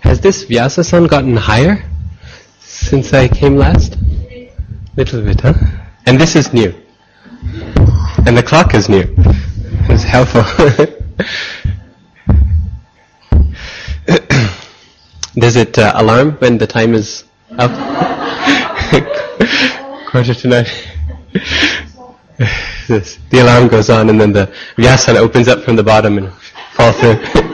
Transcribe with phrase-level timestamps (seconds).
[0.00, 1.84] Has this Vyasasana gotten higher
[2.60, 3.96] since I came last?
[4.96, 5.54] Little bit, huh?
[6.06, 6.74] And this is new.
[8.26, 9.04] And the clock is new.
[9.88, 10.42] It's helpful.
[15.34, 17.24] Does it uh, alarm when the time is
[17.56, 17.70] up?
[20.10, 20.66] Quarter to nine.
[22.88, 26.32] The alarm goes on and then the Vyasan opens up from the bottom and
[26.72, 27.22] falls through.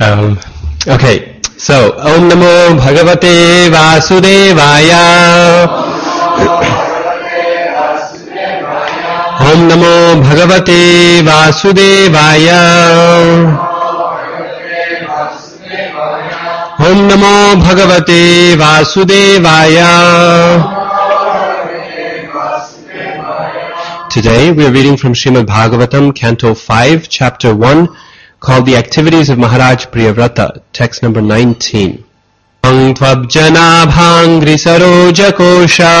[0.00, 0.38] um,
[0.86, 5.02] okay, so Om Namo Bhagavate Vasudevaya.
[9.40, 12.60] Om Namo Bhagavate Vasudevaya.
[16.78, 19.90] Om Namo Bhagavate Vasudevaya.
[24.10, 27.88] Today we are reading from Srimad Bhagavatam, Canto 5, Chapter 1,
[28.39, 32.03] called The Activities of Maharaj Priyavrata, text number 19.
[32.63, 35.93] Ang tvabjanabhangri sarojagosha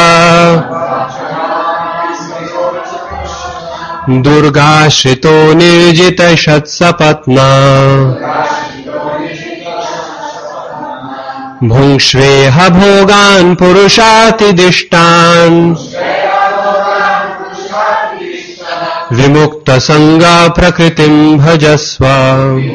[4.05, 7.49] Durgashrito nirjita shatsapatna
[11.63, 15.59] भुङ्क्ष्वेह भोगान् पुरुषातिदिष्टान्
[19.10, 22.70] Vimukta Sangha Prakritim Bhajasva.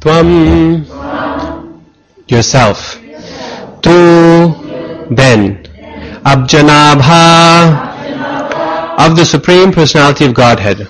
[0.00, 0.84] Tvam,
[2.28, 3.00] yourself.
[3.80, 3.88] Tu,
[5.10, 5.64] then.
[6.26, 7.96] Abjanabha,
[8.98, 10.80] of the Supreme Personality of Godhead,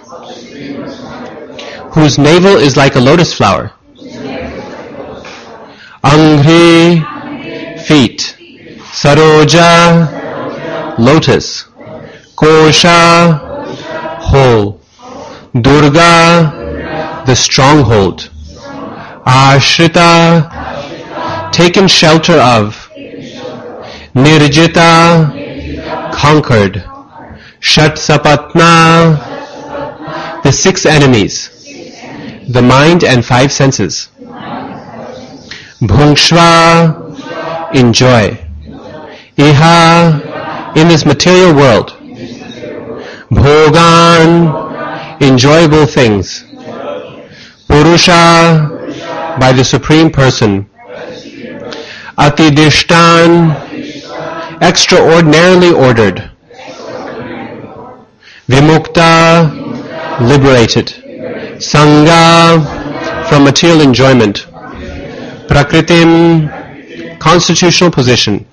[1.92, 3.70] whose navel is like a lotus flower.
[6.02, 7.04] Angri,
[7.86, 8.35] feet
[8.98, 9.70] saroja
[11.06, 11.46] lotus
[12.40, 12.94] kosha
[14.28, 14.80] hole
[15.66, 16.12] durga
[17.26, 18.30] the stronghold
[19.32, 20.06] ashrita
[21.58, 22.88] taken shelter of
[24.14, 24.88] nirjita
[26.22, 26.82] conquered
[27.72, 28.72] shatsapatna
[30.42, 31.36] the six enemies
[32.48, 34.08] the mind and five senses
[35.92, 36.50] bhungshva
[37.84, 38.45] enjoy
[39.38, 41.90] iha in this material world.
[43.30, 44.30] bhogan
[45.20, 46.44] enjoyable things.
[47.68, 48.16] Purusha
[49.38, 50.68] by the supreme person.
[52.16, 53.32] Atidishtan
[54.62, 56.30] extraordinarily ordered.
[58.48, 59.50] Vimukta
[60.20, 60.86] liberated.
[61.58, 64.46] Sangha from material enjoyment.
[65.48, 66.48] Prakritim
[67.18, 68.46] constitutional position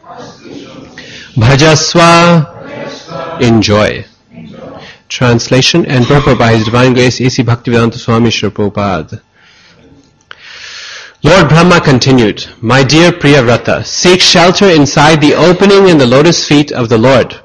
[1.35, 4.05] bhajaswa enjoy
[5.09, 7.43] translation and purport by his divine grace A.C.
[7.43, 9.21] Bhaktivedanta Swami Prabhupada
[11.23, 16.73] Lord Brahma continued, My dear Priyavrata, seek shelter inside the opening in the lotus feet
[16.73, 17.39] of the Lord.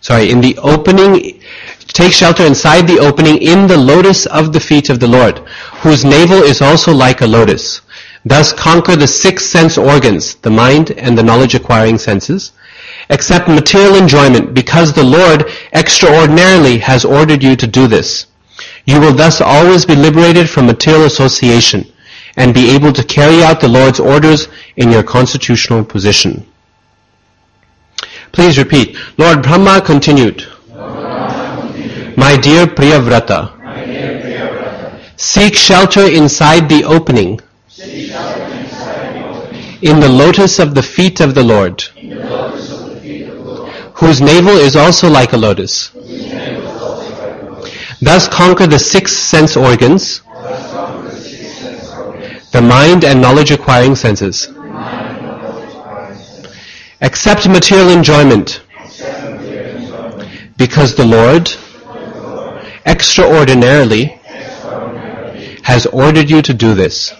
[0.00, 1.42] Sorry, in the opening,
[1.88, 5.40] take shelter inside the opening in the lotus of the feet of the Lord,
[5.82, 7.82] whose navel is also like a lotus.
[8.24, 12.52] Thus conquer the six sense organs, the mind and the knowledge acquiring senses.
[13.10, 18.26] Accept material enjoyment because the Lord extraordinarily has ordered you to do this.
[18.84, 21.92] You will thus always be liberated from material association
[22.36, 26.46] and be able to carry out the Lord's orders in your constitutional position.
[28.32, 28.96] Please repeat.
[29.18, 30.46] Lord Brahma continued.
[32.16, 33.52] My dear Priyavrata,
[35.18, 37.40] seek shelter inside the opening
[39.82, 41.82] in the lotus of the feet of the Lord,
[44.02, 45.90] whose navel is also like a lotus.
[48.00, 50.22] Thus conquer the six sense organs,
[52.50, 54.48] the mind and knowledge acquiring senses.
[57.00, 58.62] Accept material enjoyment
[60.56, 61.48] because the Lord
[62.84, 64.18] extraordinarily
[65.62, 67.12] has ordered you to do this.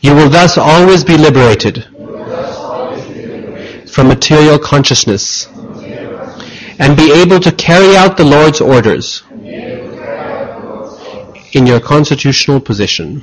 [0.00, 1.93] You will thus always be liberated
[3.94, 5.46] from material consciousness
[6.80, 9.22] and be able to carry out the Lord's orders
[11.52, 13.22] in your constitutional position.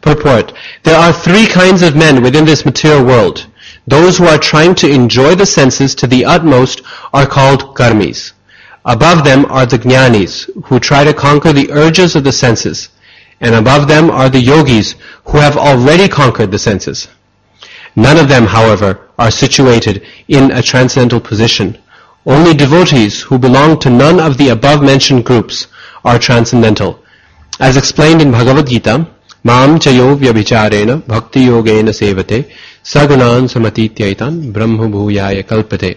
[0.00, 0.54] Purport.
[0.82, 3.46] There are three kinds of men within this material world.
[3.86, 6.80] Those who are trying to enjoy the senses to the utmost
[7.12, 8.32] are called karmis.
[8.86, 12.88] Above them are the jnanis, who try to conquer the urges of the senses.
[13.42, 14.94] And above them are the yogis,
[15.26, 17.08] who have already conquered the senses.
[17.96, 21.78] None of them, however, are situated in a transcendental position.
[22.26, 25.66] Only devotees who belong to none of the above-mentioned groups
[26.04, 27.02] are transcendental.
[27.58, 29.06] As explained in Bhagavad Gita,
[29.42, 32.50] Mam chayo vyabhicharena bhakti yogena sevate
[32.84, 35.96] sagunan samatityaitan brahma bhuyaya kalpate.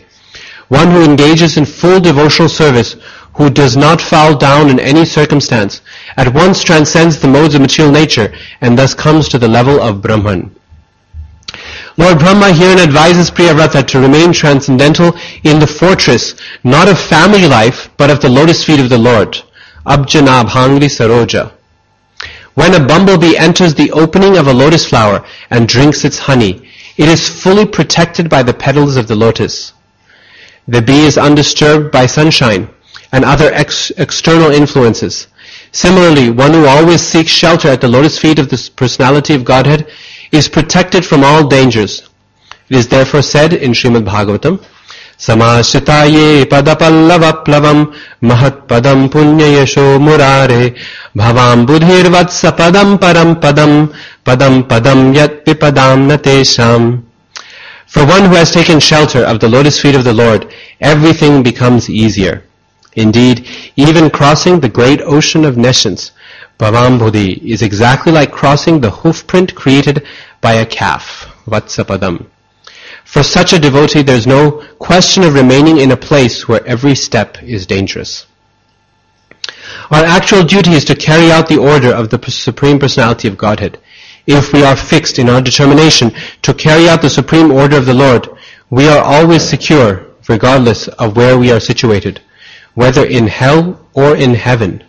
[0.69, 2.95] One who engages in full devotional service,
[3.33, 5.81] who does not fall down in any circumstance,
[6.15, 10.01] at once transcends the modes of material nature and thus comes to the level of
[10.01, 10.55] Brahman.
[11.95, 17.89] Lord Brahma herein advises Priyavrata to remain transcendental in the fortress, not of family life,
[17.97, 19.37] but of the lotus feet of the Lord.
[19.85, 21.53] Abjanab Hangri Saroja.
[22.55, 26.67] When a bumblebee enters the opening of a lotus flower and drinks its honey,
[26.97, 29.73] it is fully protected by the petals of the lotus.
[30.67, 32.69] The bee is undisturbed by sunshine
[33.11, 35.27] and other ex- external influences.
[35.71, 39.91] Similarly, one who always seeks shelter at the lotus feet of the personality of Godhead
[40.33, 42.09] is protected from all dangers.
[42.69, 44.63] It is therefore said in Srimad Bhagavatam,
[45.17, 50.75] Samashitaye padapallavaplavam mahat padam punyayasho murare
[51.15, 53.93] bhavam budhirvatsa padam param padam
[54.25, 57.03] padam padam yat pipadam natesham.
[57.85, 60.51] For one who has taken shelter of the lotus feet of the Lord,
[60.81, 62.43] everything becomes easier.
[62.95, 66.11] Indeed, even crossing the great ocean of nescience,
[66.59, 70.05] Bhavam Bodhi, is exactly like crossing the hoofprint created
[70.41, 72.27] by a calf, Vatsapadam.
[73.03, 76.95] For such a devotee, there is no question of remaining in a place where every
[76.95, 78.25] step is dangerous.
[79.91, 83.79] Our actual duty is to carry out the order of the Supreme Personality of Godhead.
[84.25, 86.11] If we are fixed in our determination
[86.43, 88.29] to carry out the supreme order of the Lord,
[88.69, 92.21] we are always secure, regardless of where we are situated,
[92.73, 94.82] whether in hell or in heaven.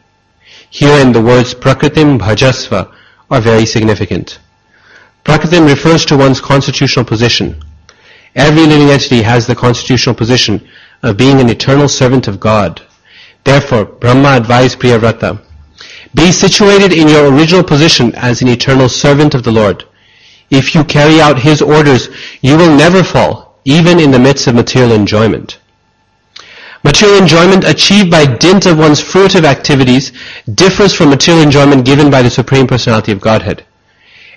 [0.74, 2.92] Herein the words prakritim bhajasva
[3.30, 4.40] are very significant.
[5.24, 7.62] Prakritim refers to one's constitutional position.
[8.34, 10.68] Every living entity has the constitutional position
[11.04, 12.82] of being an eternal servant of God.
[13.44, 15.40] Therefore, Brahma advised Priyavrata,
[16.12, 19.84] be situated in your original position as an eternal servant of the Lord.
[20.50, 22.08] If you carry out His orders,
[22.42, 25.60] you will never fall, even in the midst of material enjoyment.
[26.84, 30.12] Material enjoyment achieved by dint of one's fruitive activities
[30.52, 33.64] differs from material enjoyment given by the Supreme Personality of Godhead.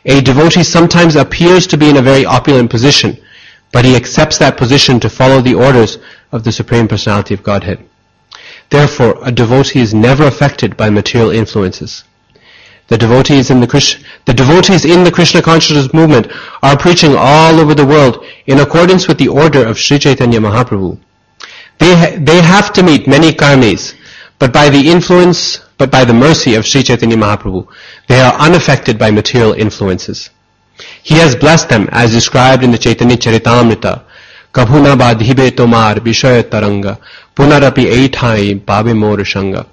[0.06, 3.18] A devotee sometimes appears to be in a very opulent position,
[3.74, 5.98] but he accepts that position to follow the orders
[6.32, 7.84] of the Supreme Personality of Godhead.
[8.70, 12.06] Therefore, a devotee is never affected by material influences.
[12.88, 16.32] The devotees in the, Krishna, the devotees in the Krishna consciousness movement
[16.64, 20.98] are preaching all over the world in accordance with the order of Sri Chaitanya Mahaprabhu.
[21.80, 23.96] They, ha- they have to meet many karmis,
[24.40, 27.68] but by the influence, but by the mercy of Sri Chaitanya Mahaprabhu,
[28.08, 30.30] they are unaffected by material influences.
[31.04, 34.04] He has blessed them as described in the Chaitanya Charitamrita.
[34.54, 37.00] Kabhuna badhibe tomar vishaya taranga
[37.36, 39.68] punarapi eitai babe mor shanga.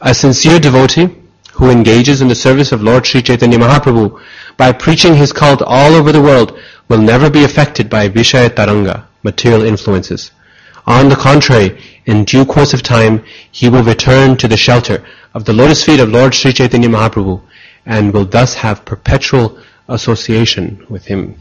[0.00, 1.08] A sincere devotee
[1.54, 4.20] who engages in the service of Lord Sri Chaitanya Mahaprabhu
[4.56, 6.58] by preaching his cult all over the world
[6.88, 10.30] will never be affected by vishaya taranga, material influences.
[10.85, 15.03] On the contrary, in due course of time, he will return to the shelter
[15.33, 17.41] of the lotus feet of Lord Sri Chaitanya Mahaprabhu
[17.85, 21.35] and will thus have perpetual association with him.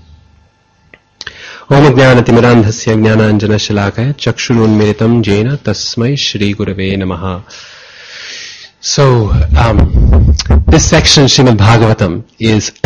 [1.72, 7.24] ओम ज्ञानतिमिरान्धस्य ज्ञानाञ्जनशलाकय चक्षुरुन्मिलितं येन तस्मै श्रीगुरवे नमः
[8.80, 10.32] So, um,
[10.66, 12.70] this section, Srimad Bhagavatam, is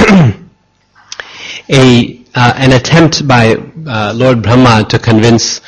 [1.68, 3.56] a, uh, an attempt by
[3.86, 5.60] uh, Lord Brahma to convince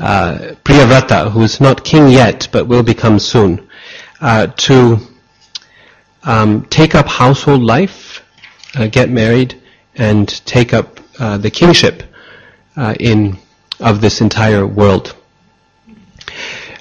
[0.00, 3.68] uh, Priyavrata, who is not king yet, but will become soon,
[4.20, 4.98] uh, to
[6.24, 8.22] um, take up household life,
[8.76, 9.60] uh, get married,
[9.96, 12.02] and take up uh, the kingship
[12.76, 13.36] uh, in
[13.80, 15.14] of this entire world.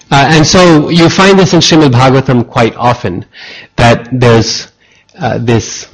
[0.09, 3.25] Uh, and so you find this in Srimad Bhagavatam quite often,
[3.75, 4.71] that there's
[5.39, 5.91] this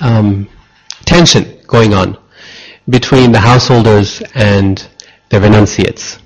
[0.00, 0.48] um,
[1.04, 2.16] tension going on
[2.88, 4.86] between the householders and
[5.28, 6.18] the renunciates.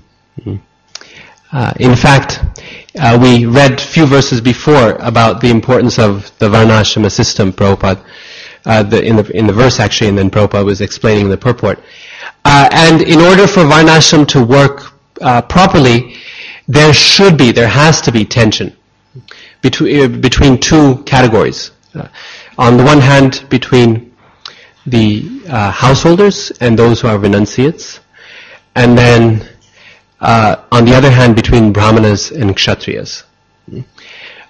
[1.51, 2.39] Uh, in fact,
[2.99, 8.03] uh, we read a few verses before about the importance of the Varnashrama system, Prabhupada,
[8.65, 11.79] uh, the, in, the, in the verse actually, and then Prabhupada was explaining the purport.
[12.43, 16.15] Uh, and in order for Varnashram to work uh, properly,
[16.67, 18.75] there should be, there has to be tension
[19.61, 21.71] between, between two categories.
[22.57, 24.13] On the one hand, between
[24.85, 27.99] the uh, householders and those who are renunciates,
[28.75, 29.47] and then
[30.19, 33.23] uh, on the other hand, between brahmanas and kshatriyas.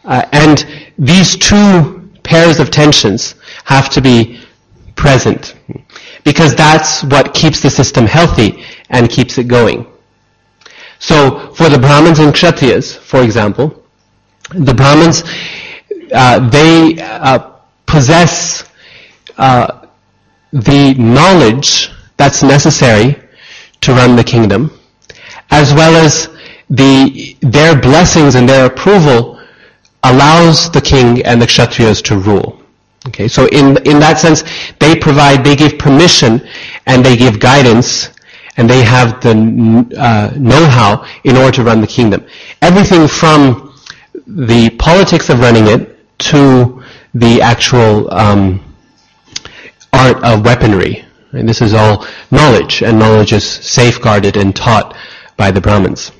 [0.03, 0.65] Uh, and
[0.97, 4.39] these two pairs of tensions have to be
[4.95, 5.55] present.
[6.25, 9.85] because that's what keeps the system healthy and keeps it going.
[10.99, 13.83] So for the Brahmins and Kshatriyas, for example,
[14.49, 15.23] the Brahmins,
[16.13, 17.51] uh, they uh,
[17.85, 18.69] possess
[19.37, 19.85] uh,
[20.51, 23.21] the knowledge that's necessary
[23.81, 24.71] to run the kingdom,
[25.51, 26.29] as well as
[26.69, 29.39] the their blessings and their approval
[30.03, 32.61] allows the king and the kshatriyas to rule.
[33.07, 34.43] Okay, so in in that sense,
[34.79, 36.41] they provide, they give permission,
[36.87, 38.09] and they give guidance,
[38.57, 39.31] and they have the
[39.97, 42.25] uh, know-how in order to run the kingdom.
[42.61, 43.73] Everything from
[44.25, 46.83] the politics of running it to
[47.13, 48.59] the actual um,
[49.93, 51.05] art of weaponry.
[51.31, 54.95] And this is all knowledge, and knowledge is safeguarded and taught
[55.37, 56.11] by the Brahmins.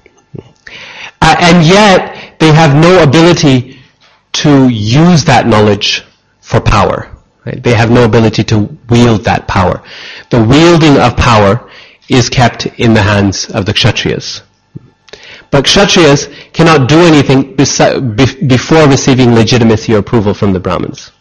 [1.21, 3.79] Uh, and yet, they have no ability
[4.33, 6.03] to use that knowledge
[6.41, 7.11] for power.
[7.45, 7.61] Right?
[7.61, 9.81] They have no ability to wield that power.
[10.29, 11.69] The wielding of power
[12.09, 14.41] is kept in the hands of the Kshatriyas.
[15.51, 21.11] But Kshatriyas cannot do anything before receiving legitimacy or approval from the Brahmins.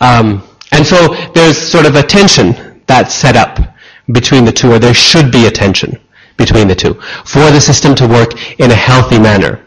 [0.00, 3.58] Um, and so there's sort of a tension that's set up
[4.10, 5.98] between the two, or there should be a tension
[6.38, 9.62] between the two, for the system to work in a healthy manner.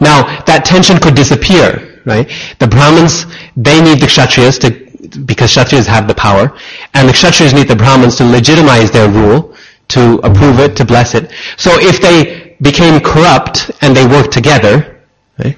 [0.00, 2.30] Now, that tension could disappear, right?
[2.58, 3.24] The Brahmins,
[3.56, 6.52] they need the Kshatriyas to, because Kshatriyas have the power,
[6.92, 9.56] and the Kshatriyas need the Brahmins to legitimize their rule,
[9.88, 11.30] to approve it, to bless it.
[11.56, 15.00] So if they became corrupt and they worked together,
[15.38, 15.56] right,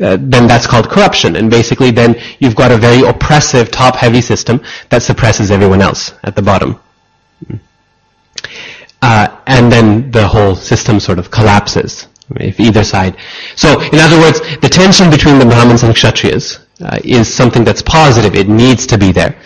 [0.00, 1.36] uh, then that's called corruption.
[1.36, 6.34] And basically then you've got a very oppressive, top-heavy system that suppresses everyone else at
[6.34, 6.80] the bottom.
[9.02, 13.16] Uh, and then the whole system sort of collapses if either side.
[13.54, 17.82] So, in other words, the tension between the Brahmins and Kshatriyas uh, is something that's
[17.82, 18.34] positive.
[18.34, 19.36] It needs to be there.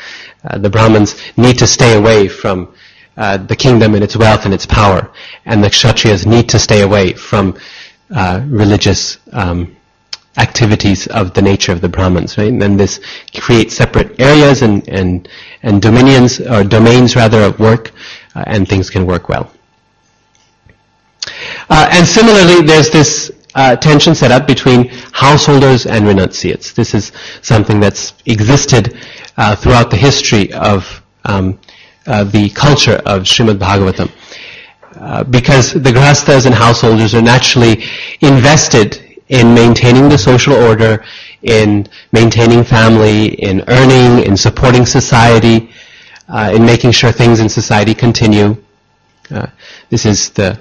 [0.45, 2.75] Uh, the Brahmins need to stay away from
[3.17, 5.13] uh, the kingdom and its wealth and its power,
[5.45, 7.59] and the Kshatriyas need to stay away from
[8.11, 9.77] uh, religious um,
[10.39, 12.49] activities of the nature of the Brahmins, right?
[12.49, 13.01] And then this
[13.35, 15.29] creates separate areas and, and,
[15.63, 17.93] and dominions, or domains rather, of work,
[18.35, 19.53] uh, and things can work well.
[21.69, 26.73] Uh, and similarly, there's this uh, tension set up between householders and renunciates.
[26.73, 28.99] This is something that's existed
[29.37, 31.59] uh, throughout the history of um,
[32.07, 34.11] uh, the culture of Srimad Bhagavatam.
[34.97, 37.85] Uh, because the grahasthas and householders are naturally
[38.21, 41.05] invested in maintaining the social order,
[41.43, 45.71] in maintaining family, in earning, in supporting society,
[46.31, 48.57] uh, in making sure things in society continue.
[49.91, 50.59] this is the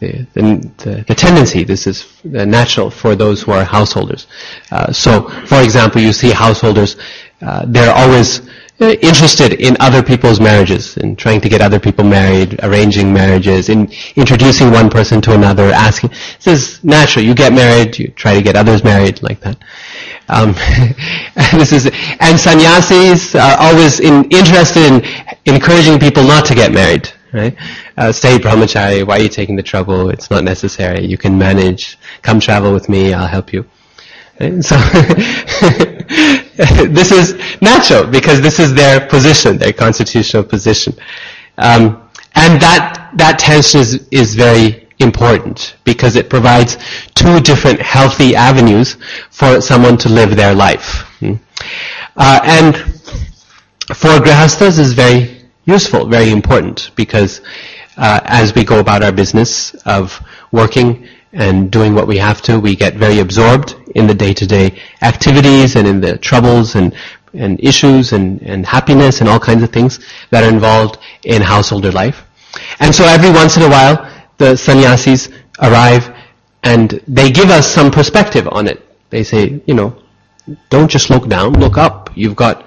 [0.00, 4.26] the, the, the, tendency, this is natural for those who are householders.
[4.70, 6.96] Uh, so, for example, you see householders,
[7.40, 8.40] uh, they're always
[8.80, 13.68] uh, interested in other people's marriages, in trying to get other people married, arranging marriages,
[13.68, 16.10] in introducing one person to another, asking.
[16.42, 17.24] This is natural.
[17.24, 19.56] You get married, you try to get others married, like that.
[20.28, 20.52] Um,
[21.52, 21.86] this is,
[22.20, 27.56] and sannyasis are always in, interested in encouraging people not to get married right?
[27.96, 30.08] Uh, stay brahmachari, why are you taking the trouble?
[30.08, 31.04] It's not necessary.
[31.04, 31.98] You can manage.
[32.22, 33.66] Come travel with me, I'll help you.
[34.40, 34.64] Right?
[34.64, 34.76] So,
[36.86, 40.94] this is natural because this is their position, their constitutional position.
[41.58, 46.76] Um, and that, that tension is, is very important because it provides
[47.14, 48.96] two different healthy avenues
[49.30, 51.00] for someone to live their life.
[51.20, 51.34] Hmm?
[52.16, 52.76] Uh, and
[53.94, 57.40] for grahasthas is very useful, very important, because
[57.96, 60.20] uh, as we go about our business of
[60.52, 65.76] working and doing what we have to, we get very absorbed in the day-to-day activities
[65.76, 66.94] and in the troubles and,
[67.32, 69.98] and issues and, and happiness and all kinds of things
[70.30, 72.24] that are involved in householder life.
[72.78, 75.28] And so every once in a while, the sannyasis
[75.60, 76.14] arrive
[76.62, 78.86] and they give us some perspective on it.
[79.10, 79.96] They say, you know,
[80.70, 82.10] don't just look down, look up.
[82.14, 82.66] You've got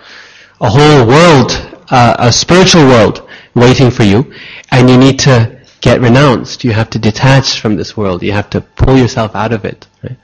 [0.62, 1.52] a whole world
[1.90, 4.34] uh, a spiritual world waiting for you,
[4.72, 6.64] and you need to get renounced.
[6.64, 8.24] You have to detach from this world.
[8.24, 9.88] You have to pull yourself out of it.
[10.04, 10.18] Right?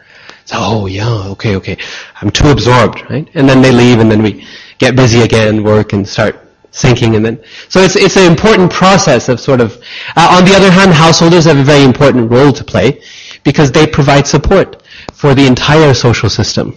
[0.46, 1.78] So, oh yeah, okay, okay.
[2.22, 3.28] I'm too absorbed, right?
[3.34, 4.46] And then they leave, and then we
[4.78, 6.40] get busy again, work, and start
[6.74, 9.82] sinking, and then so it's it's an important process of sort of.
[10.16, 13.02] Uh, on the other hand, householders have a very important role to play
[13.44, 16.76] because they provide support for the entire social system.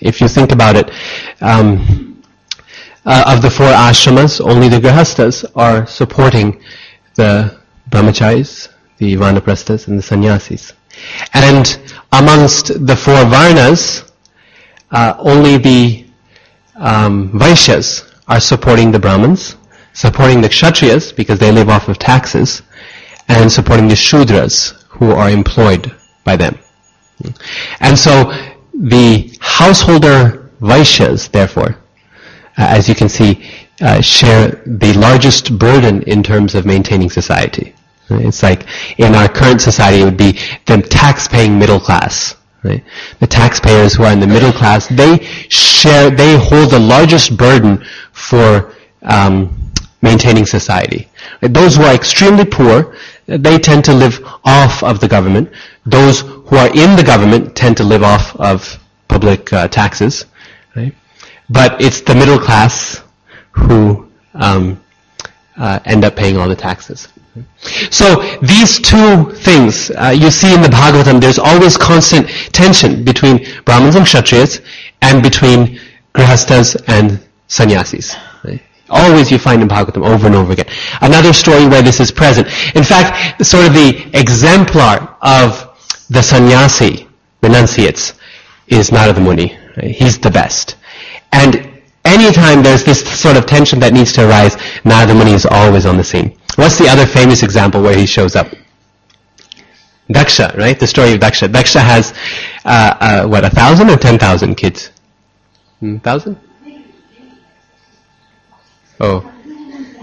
[0.00, 0.90] If you think about it.
[1.40, 2.10] Um,
[3.06, 6.58] uh, of the four ashramas, only the grahasthas are supporting
[7.16, 7.54] the
[7.90, 10.72] brahmacharis, the vanaprasthas, and the sannyasis.
[11.34, 11.78] And
[12.12, 14.10] amongst the four varnas,
[14.90, 16.06] uh, only the
[16.76, 19.56] um, vaishyas are supporting the brahmins,
[19.92, 22.62] supporting the Kshatriyas because they live off of taxes,
[23.28, 26.58] and supporting the Shudras who are employed by them.
[27.80, 28.32] And so
[28.74, 31.76] the householder Vaishyas, therefore,
[32.56, 33.50] uh, as you can see,
[33.80, 37.74] uh, share the largest burden in terms of maintaining society.
[38.10, 38.66] It's like
[38.98, 42.36] in our current society, it would be the tax-paying middle class.
[42.62, 42.82] Right?
[43.20, 47.84] The taxpayers who are in the middle class, they share, they hold the largest burden
[48.28, 51.08] for um, maintaining society.
[51.40, 52.94] Those who are extremely poor,
[53.26, 55.50] they tend to live off of the government.
[55.86, 58.78] Those who are in the government tend to live off of
[59.08, 60.26] public uh, taxes.
[60.76, 60.94] Right?
[61.48, 63.02] But it's the middle class
[63.52, 64.82] who um,
[65.56, 67.08] uh, end up paying all the taxes.
[67.90, 68.06] So
[68.42, 73.96] these two things uh, you see in the Bhagavatam, there's always constant tension between Brahmins
[73.96, 74.64] and Kshatriyas
[75.02, 75.80] and between
[76.14, 78.16] Grihastas and Sannyasis.
[78.44, 78.62] Right?
[78.90, 80.66] Always you find in Bhagavatam over and over again.
[81.00, 82.46] Another story where this is present.
[82.74, 85.70] In fact, sort of the exemplar of
[86.10, 87.08] the sannyasi,
[87.42, 88.14] renunciates,
[88.68, 89.56] is Narada Muni.
[89.76, 89.90] Right?
[89.90, 90.76] He's the best.
[91.32, 95.86] And anytime there's this sort of tension that needs to arise, Narada Muni is always
[95.86, 96.36] on the scene.
[96.56, 98.48] What's the other famous example where he shows up?
[100.08, 100.78] Daksha, right?
[100.78, 101.48] The story of Daksha.
[101.48, 102.12] Daksha has,
[102.64, 104.90] uh, uh, what, a thousand or ten thousand kids?
[105.80, 106.38] Hmm, thousand?
[109.00, 109.30] Oh.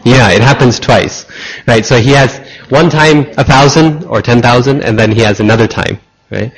[0.04, 1.26] Yeah, it happens twice.
[1.68, 5.40] Right, so he has one time a thousand or ten thousand, and then he has
[5.40, 6.00] another time.
[6.32, 6.52] Right?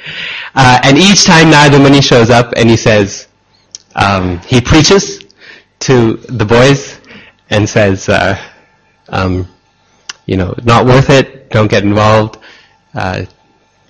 [0.54, 3.28] Uh, and each time Narada Muni shows up and he says,
[3.96, 5.20] um, he preaches
[5.80, 7.00] to the boys
[7.50, 8.40] and says, uh,
[9.10, 9.48] um,
[10.26, 12.38] you know, not worth it, don't get involved,
[12.94, 13.26] uh,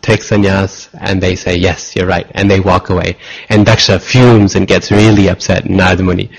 [0.02, 3.18] take sannyas, and they say, yes, you're right, and they walk away.
[3.50, 6.32] And Daksha fumes and gets really upset, and Narada Muni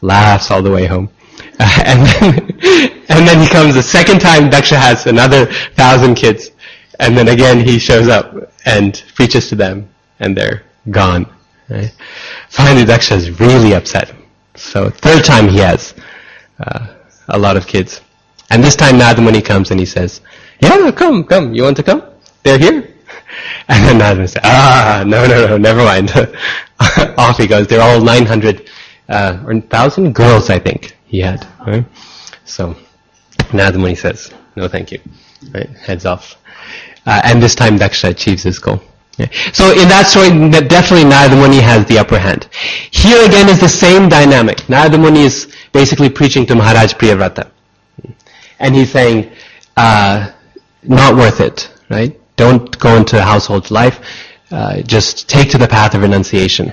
[0.00, 1.10] laughs all the way home.
[1.86, 2.34] And, then,
[3.08, 6.50] and then he comes the second time, Daksha has another thousand kids,
[7.00, 9.88] and then again he shows up and preaches to them,
[10.20, 11.26] and they're gone.
[11.68, 11.92] Right?
[12.50, 14.14] Finally, Daksha is really upset.
[14.54, 15.94] So third time he has
[16.60, 16.94] uh,
[17.28, 18.00] a lot of kids.
[18.50, 20.20] And this time Narada Muni comes and he says,
[20.60, 22.02] yeah, come, come, you want to come?
[22.42, 22.92] They're here.
[23.68, 26.10] And then Narada says, ah, no, no, no, never mind.
[27.18, 27.66] Off he goes.
[27.66, 28.70] They're all 900
[29.08, 31.46] uh, or 1,000 girls, I think, he had.
[31.66, 31.84] Right?
[32.44, 32.76] So
[33.52, 35.00] Narada Muni says, no thank you.
[35.52, 35.68] Right?
[35.70, 36.36] Heads off.
[37.06, 38.80] Uh, and this time Daksha achieves his goal.
[39.18, 39.28] Yeah.
[39.52, 40.28] So in that story,
[40.68, 42.48] definitely Narada Muni has the upper hand.
[42.90, 44.68] Here again is the same dynamic.
[44.68, 47.50] Narada Muni is basically preaching to Maharaj Priyavrata.
[48.58, 49.32] And he's saying,
[49.76, 50.32] uh,
[50.82, 52.18] not worth it, right?
[52.36, 54.00] Don't go into household life.
[54.50, 56.72] Uh, just take to the path of renunciation.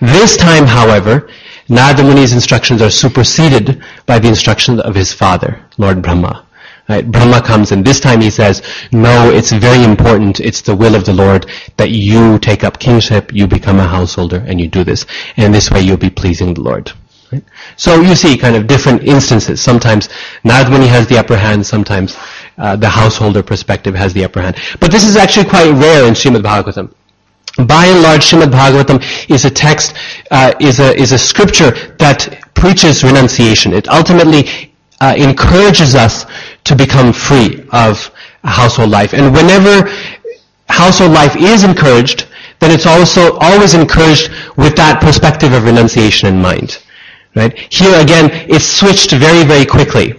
[0.00, 1.28] This time, however,
[1.68, 6.46] Narada Muni's instructions are superseded by the instructions of his father, Lord Brahma.
[6.88, 7.10] Right?
[7.10, 11.06] Brahma comes and this time he says, no, it's very important, it's the will of
[11.06, 11.46] the Lord
[11.78, 15.06] that you take up kingship, you become a householder, and you do this.
[15.38, 16.92] And this way you'll be pleasing the Lord.
[17.32, 17.42] Right?
[17.76, 19.62] So you see kind of different instances.
[19.62, 20.10] Sometimes
[20.44, 22.18] Narada Muni has the upper hand, sometimes
[22.58, 24.56] uh, the householder perspective has the upper hand.
[24.78, 26.92] But this is actually quite rare in Srimad Bhagavatam.
[27.56, 29.94] By and large, Srimad Bhagavatam is a text,
[30.30, 33.72] uh, is a is a scripture that preaches renunciation.
[33.72, 36.26] It ultimately uh, encourages us
[36.64, 38.10] to become free of
[38.42, 39.14] household life.
[39.14, 39.88] And whenever
[40.68, 42.26] household life is encouraged,
[42.58, 46.82] then it's also always encouraged with that perspective of renunciation in mind.
[47.36, 47.56] Right?
[47.72, 50.14] Here again, it's switched very, very quickly.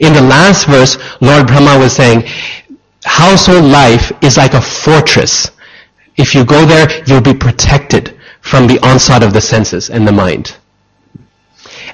[0.00, 2.24] In the last verse, Lord Brahma was saying,
[3.04, 5.50] household life is like a fortress.
[6.18, 10.12] If you go there, you'll be protected from the onslaught of the senses and the
[10.12, 10.56] mind.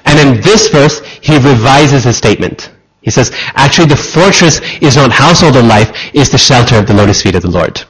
[0.05, 2.71] And in this verse, he revises his statement.
[3.01, 7.21] He says, actually the fortress is not household life, it's the shelter of the lotus
[7.21, 7.81] feet of the Lord.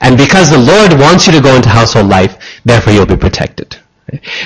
[0.00, 3.76] And because the Lord wants you to go into household life, therefore you'll be protected.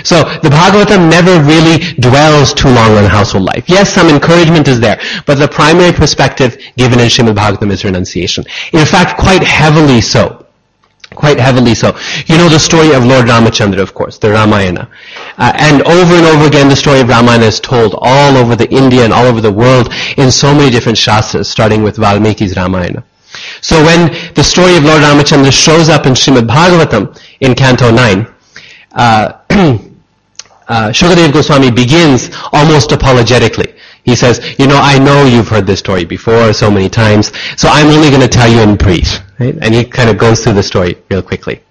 [0.03, 3.69] So the Bhagavatam never really dwells too long on household life.
[3.69, 8.45] Yes, some encouragement is there, but the primary perspective given in Srimad Bhagavatam is renunciation.
[8.73, 10.40] In fact, quite heavily so
[11.15, 11.97] quite heavily so.
[12.27, 14.89] You know the story of Lord Ramachandra, of course, the Ramayana.
[15.39, 18.71] Uh, and over and over again, the story of Ramayana is told all over the
[18.71, 23.05] India and all over the world in so many different shastras, starting with Valmiki's Ramayana.
[23.61, 28.27] So when the story of Lord Ramachandra shows up in Srimad Bhagavatam in Canto 9,
[28.93, 29.33] uh,
[30.69, 33.75] uh, Shukadev Goswami begins almost apologetically.
[34.05, 37.69] He says, you know, I know you've heard this story before so many times, so
[37.71, 39.21] I'm only going to tell you in brief.
[39.41, 39.57] Right?
[39.61, 41.63] And he kind of goes through the story real quickly.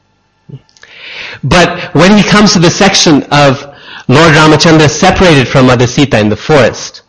[1.43, 3.63] But when he comes to the section of
[4.07, 7.03] Lord Ramachandra separated from Mother Sita in the forest,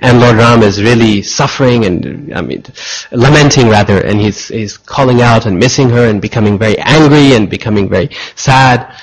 [0.00, 2.64] and Lord Ram is really suffering and, I mean,
[3.12, 7.48] lamenting rather, and he's, he's calling out and missing her and becoming very angry and
[7.48, 8.96] becoming very sad.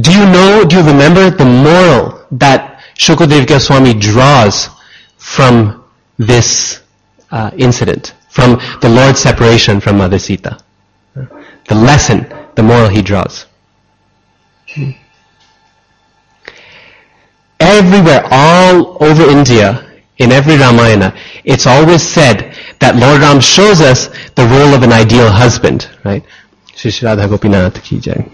[0.00, 4.70] Do you know, do you remember the moral that Shukadev Goswami draws
[5.18, 5.84] from
[6.18, 6.82] this
[7.30, 10.58] uh, incident, from the Lord's separation from Mother Sita?
[11.14, 13.46] The lesson, the moral he draws.
[17.60, 19.86] Everywhere, all over India,
[20.18, 21.14] in every Ramayana,
[21.44, 26.24] it's always said that Lord Ram shows us the role of an ideal husband, right?
[26.74, 28.28] Shri Radha Gopinath ki jai.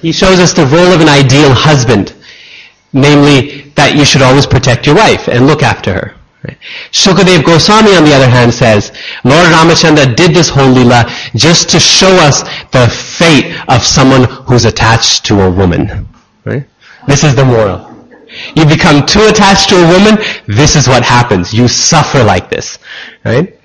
[0.00, 2.14] He shows us the role of an ideal husband,
[2.92, 6.14] namely that you should always protect your wife and look after her.
[6.46, 6.58] Right?
[6.90, 8.92] Shukadev Goswami, on the other hand, says,
[9.24, 11.04] Lord Ramachandra did this whole lila
[11.34, 16.06] just to show us the fate of someone who's attached to a woman.
[16.44, 16.66] Right?
[17.06, 17.90] This is the moral.
[18.54, 21.54] You become too attached to a woman, this is what happens.
[21.54, 22.78] You suffer like this.
[23.24, 23.58] Right?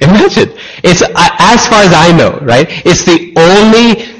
[0.00, 0.52] Imagine.
[0.82, 4.12] It's, as far as I know, right, it's the only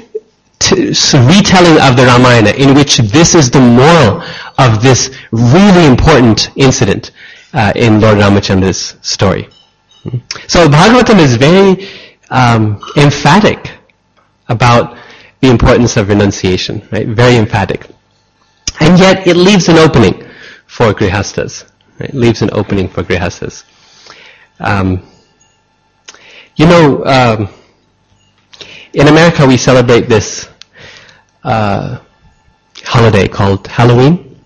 [0.71, 4.23] retelling of the Ramayana in which this is the moral
[4.57, 7.11] of this really important incident
[7.53, 9.47] uh, in Lord Ramachandra's story.
[10.47, 11.87] So Bhagavatam is very
[12.29, 13.71] um, emphatic
[14.49, 14.97] about
[15.41, 17.07] the importance of renunciation, right?
[17.07, 17.87] Very emphatic.
[18.79, 20.23] And yet it leaves an opening
[20.67, 21.69] for grihastas.
[21.99, 22.09] Right?
[22.09, 23.63] It leaves an opening for grihastas.
[24.59, 25.05] Um,
[26.55, 27.49] you know, um,
[28.93, 30.49] in America we celebrate this
[31.43, 31.99] uh,
[32.83, 34.39] holiday called Halloween.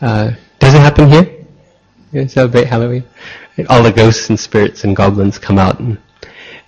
[0.00, 1.35] Uh, does it happen here?
[2.12, 3.04] You celebrate Halloween?
[3.68, 5.98] All the ghosts and spirits and goblins come out and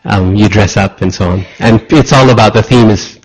[0.04, 1.44] um, you dress up and so on.
[1.58, 3.20] And it's all about, the theme is,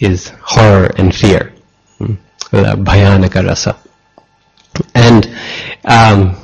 [0.00, 1.52] is horror and fear.
[1.98, 2.14] Hmm?
[2.52, 3.76] Rasa.
[4.94, 5.30] And
[5.84, 6.36] um,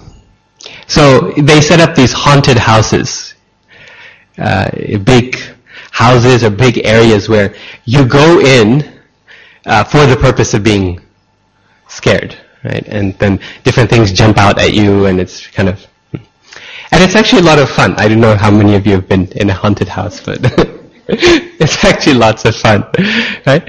[0.86, 3.34] so they set up these haunted houses,
[4.38, 4.70] uh,
[5.04, 5.38] big
[5.90, 9.00] houses or big areas where you go in
[9.66, 11.00] uh, for the purpose of being
[11.88, 12.86] scared, right?
[12.88, 17.42] And then different things jump out at you, and it's kind of, and it's actually
[17.42, 17.94] a lot of fun.
[17.96, 20.38] I don't know how many of you have been in a haunted house, but
[21.08, 22.84] it's actually lots of fun,
[23.46, 23.68] right?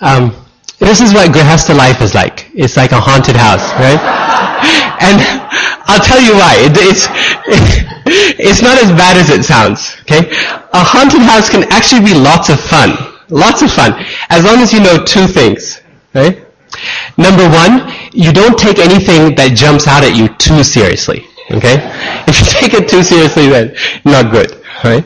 [0.00, 0.46] Um,
[0.78, 2.50] this is what Grihastha life is like.
[2.54, 3.96] It's like a haunted house, right?
[5.00, 5.18] and
[5.88, 6.56] I'll tell you why.
[6.58, 7.06] It, it's,
[8.38, 10.28] it's not as bad as it sounds, okay?
[10.74, 12.92] A haunted house can actually be lots of fun.
[13.30, 14.04] Lots of fun.
[14.28, 15.80] As long as you know two things,
[16.14, 16.44] right?
[17.16, 21.76] Number one, you don't take anything that jumps out at you too seriously, okay?
[22.28, 24.50] If you take it too seriously, then not good,
[24.82, 25.04] right?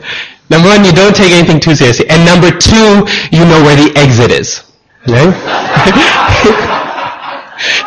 [0.49, 2.09] Number one, you don't take anything too seriously.
[2.09, 4.63] And number two, you know where the exit is,
[5.07, 5.31] right?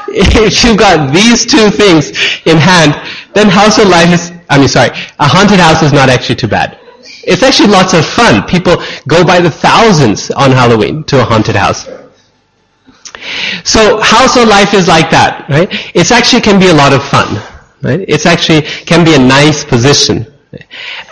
[0.09, 2.11] if you've got these two things
[2.47, 2.95] in hand,
[3.35, 6.79] then household life is, I mean, sorry, a haunted house is not actually too bad.
[7.27, 8.47] It's actually lots of fun.
[8.47, 8.77] People
[9.09, 11.89] go by the thousands on Halloween to a haunted house.
[13.65, 15.69] So household life is like that, right?
[15.95, 17.41] It's actually can be a lot of fun,
[17.83, 18.05] right?
[18.09, 20.27] It's actually can be a nice position.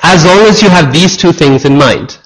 [0.03, 2.18] As long as you have these two things in mind.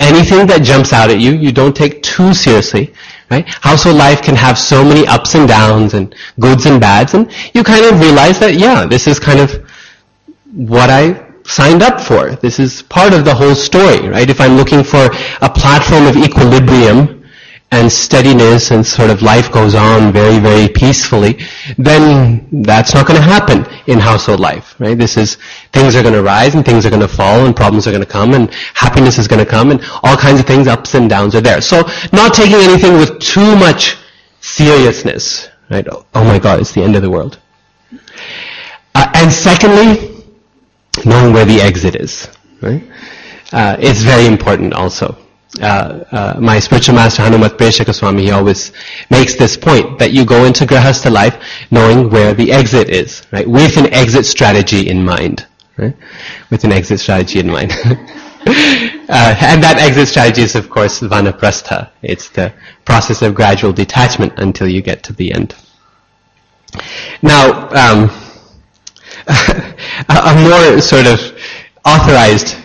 [0.00, 2.92] Anything that jumps out at you, you don't take too seriously,
[3.30, 3.46] right?
[3.60, 7.62] Household life can have so many ups and downs and goods and bads, and you
[7.62, 9.50] kind of realize that, yeah, this is kind of
[10.52, 12.32] what I signed up for.
[12.36, 14.28] This is part of the whole story, right?
[14.28, 15.08] If I'm looking for
[15.40, 17.17] a platform of equilibrium
[17.70, 21.38] and steadiness and sort of life goes on very, very peacefully,
[21.76, 24.96] then that's not going to happen in household life, right?
[24.96, 25.36] This is,
[25.72, 28.02] things are going to rise and things are going to fall and problems are going
[28.02, 31.10] to come and happiness is going to come and all kinds of things, ups and
[31.10, 31.60] downs are there.
[31.60, 33.96] So not taking anything with too much
[34.40, 35.86] seriousness, right?
[35.90, 37.38] Oh my God, it's the end of the world.
[38.94, 40.24] Uh, and secondly,
[41.04, 42.28] knowing where the exit is.
[42.60, 42.82] Right?
[43.52, 45.16] Uh, it's very important also.
[45.60, 48.72] Uh, uh, my spiritual master Hanumatpresaka Swami, he always
[49.10, 53.48] makes this point that you go into Grahastha life knowing where the exit is, right?
[53.48, 55.46] With an exit strategy in mind,
[55.78, 55.96] right?
[56.50, 57.72] With an exit strategy in mind.
[59.10, 61.90] Uh, and that exit strategy is, of course, vanaprastha.
[62.02, 62.52] It's the
[62.84, 65.54] process of gradual detachment until you get to the end.
[67.22, 68.10] Now, um,
[70.08, 71.18] a more sort of
[71.86, 72.56] authorized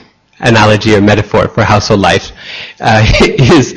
[0.44, 2.32] analogy or metaphor for household life
[2.80, 3.74] uh, is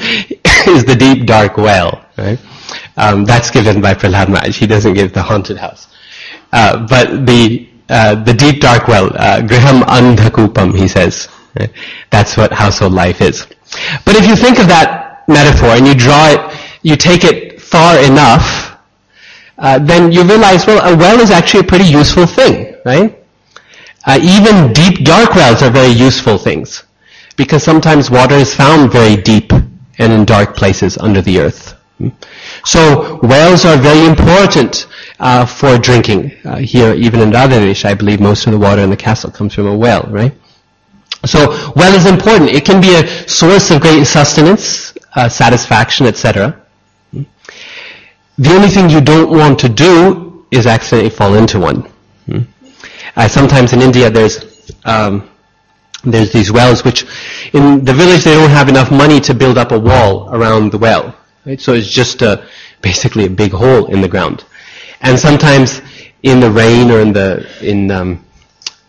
[0.66, 2.05] is the deep dark well.
[2.18, 2.38] Right?
[2.96, 4.59] Um, that's given by Prahlad Maharaj.
[4.59, 5.88] He doesn't give the haunted house,
[6.52, 11.29] uh, but the uh, the deep dark well, uh, griham andhakupam, he says.
[12.11, 13.46] That's what household life is.
[14.05, 17.98] But if you think of that metaphor and you draw it, you take it far
[18.05, 18.76] enough,
[19.59, 23.26] uh, then you realize, well, a well is actually a pretty useful thing, right?
[24.07, 26.85] Uh, even deep, dark wells are very useful things
[27.37, 29.53] because sometimes water is found very deep
[29.99, 31.75] and in dark places under the earth.
[32.64, 34.87] So wells are very important
[35.19, 36.33] uh, for drinking.
[36.45, 39.55] Uh, here, even in Radhadesh, I believe most of the water in the castle comes
[39.55, 40.33] from a well, right?
[41.25, 42.51] So well is important.
[42.51, 46.62] It can be a source of great sustenance, uh, satisfaction, etc.
[47.12, 51.90] The only thing you don't want to do is accidentally fall into one.
[53.16, 55.29] Uh, sometimes in India there's um,
[56.05, 57.05] there's these wells which
[57.52, 60.79] in the village they don't have enough money to build up a wall around the
[60.79, 61.16] well.
[61.44, 61.61] Right?
[61.61, 62.46] So it's just a,
[62.83, 64.44] basically a big hole in the ground.
[65.00, 65.81] And sometimes
[66.22, 68.24] in the rain or in the in um,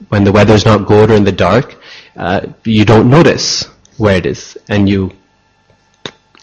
[0.10, 1.80] when the weather's not good or in the dark,
[2.16, 3.66] uh, you don't notice
[3.98, 5.12] where it is, and you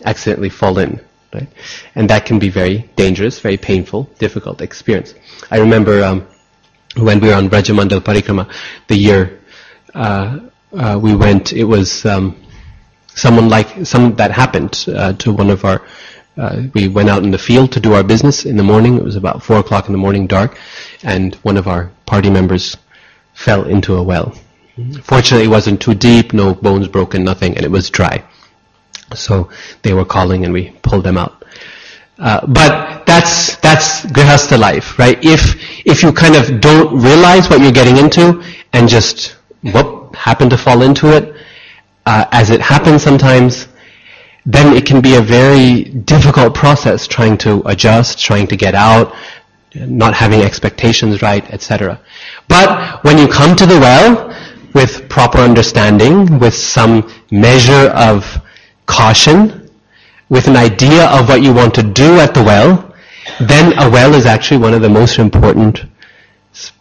[0.05, 1.01] accidentally fall in.
[1.33, 1.49] Right?
[1.95, 5.15] And that can be very dangerous, very painful, difficult experience.
[5.51, 6.27] I remember um,
[6.97, 8.53] when we were on Brajamandal Parikrama,
[8.89, 9.41] the year
[9.95, 10.41] uh,
[10.73, 12.37] uh, we went, it was um,
[13.15, 15.83] someone like some that happened uh, to one of our.
[16.37, 18.97] Uh, we went out in the field to do our business in the morning.
[18.97, 20.59] It was about four o'clock in the morning, dark,
[21.05, 22.77] and one of our party members
[23.35, 24.35] fell into a well.
[25.05, 28.25] Fortunately, it wasn't too deep, no bones broken, nothing, and it was dry.
[29.15, 29.51] So
[29.83, 31.44] they were calling, and we pulled them out.
[32.19, 35.19] Uh, but that's that's grihastha life, right?
[35.25, 40.49] If if you kind of don't realize what you're getting into and just whoop happen
[40.51, 41.35] to fall into it,
[42.07, 43.67] uh, as it happens sometimes,
[44.47, 49.13] then it can be a very difficult process trying to adjust, trying to get out,
[49.75, 52.01] not having expectations right, etc.
[52.49, 54.37] But when you come to the well
[54.75, 58.41] with proper understanding, with some measure of
[58.87, 59.64] caution,
[60.29, 62.95] with an idea of what you want to do at the well,
[63.41, 65.85] then a well is actually one of the most important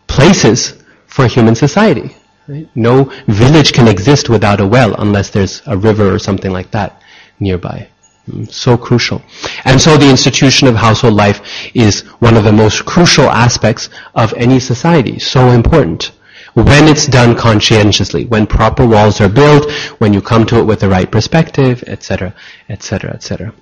[0.07, 2.15] places for human society.
[2.47, 2.67] Right?
[2.75, 7.01] No village can exist without a well unless there's a river or something like that
[7.39, 7.87] nearby.
[8.29, 9.21] Mm, so crucial.
[9.65, 11.41] And so the institution of household life
[11.73, 15.19] is one of the most crucial aspects of any society.
[15.19, 16.11] So important
[16.53, 20.79] when it's done conscientiously, when proper walls are built, when you come to it with
[20.79, 22.33] the right perspective, etc.,
[22.69, 23.53] etc., etc.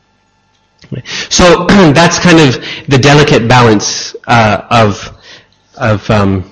[1.30, 5.17] So that's kind of the delicate balance uh, of
[5.77, 6.51] of um,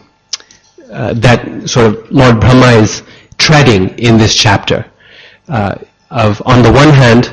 [0.91, 3.03] uh, that sort of Lord Brahma is
[3.37, 4.85] treading in this chapter.
[5.47, 5.75] Uh,
[6.11, 7.31] of on the one hand,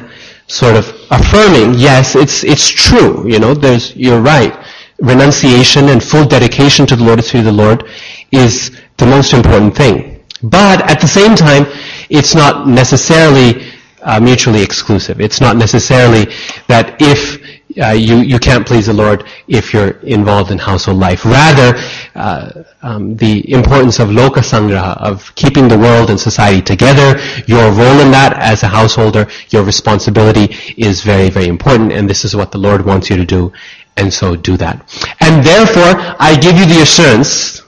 [0.49, 3.29] sort of affirming, yes, it's it's true.
[3.29, 4.57] You know, there's you're right.
[4.99, 7.89] Renunciation and full dedication to the Lord, to the Lord,
[8.33, 10.25] is the most important thing.
[10.43, 11.67] But at the same time,
[12.09, 15.21] it's not necessarily uh, mutually exclusive.
[15.21, 16.27] It's not necessarily
[16.69, 17.43] that if
[17.83, 21.25] uh, you, you can't please the Lord if you're involved in household life.
[21.25, 21.79] Rather,
[22.15, 27.71] uh, um, the importance of loka sangraha, of keeping the world and society together, your
[27.73, 32.35] role in that as a householder, your responsibility is very, very important, and this is
[32.35, 33.53] what the Lord wants you to do,
[33.97, 34.77] and so do that.
[35.21, 37.63] And therefore, I give you the assurance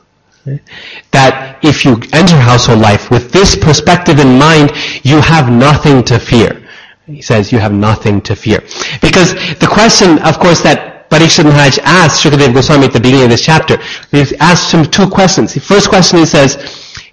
[1.11, 4.71] that if you enter household life with this perspective in mind,
[5.03, 6.65] you have nothing to fear.
[7.07, 8.61] He says you have nothing to fear.
[9.01, 13.31] Because the question, of course, that Parikshit Maharaj asked Shukadev Goswami at the beginning of
[13.31, 13.79] this chapter,
[14.11, 15.55] he asked him two questions.
[15.55, 16.57] The first question he says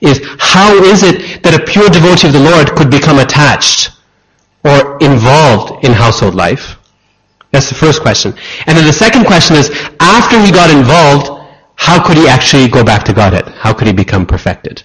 [0.01, 3.91] is, how is it that a pure devotee of the Lord could become attached
[4.65, 6.75] or involved in household life?
[7.51, 8.35] That's the first question.
[8.67, 11.44] And then the second question is, after he got involved,
[11.75, 13.47] how could he actually go back to Godhead?
[13.49, 14.83] How could he become perfected?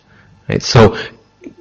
[0.48, 0.62] Right?
[0.62, 0.96] So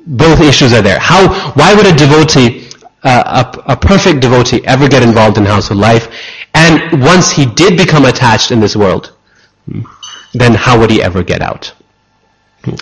[0.06, 1.00] both issues are there.
[1.00, 1.52] How?
[1.54, 2.70] Why would a devotee,
[3.04, 6.08] uh, a, a perfect devotee, ever get involved in household life?
[6.54, 9.14] And once he did become attached in this world,
[10.34, 11.74] then how would he ever get out?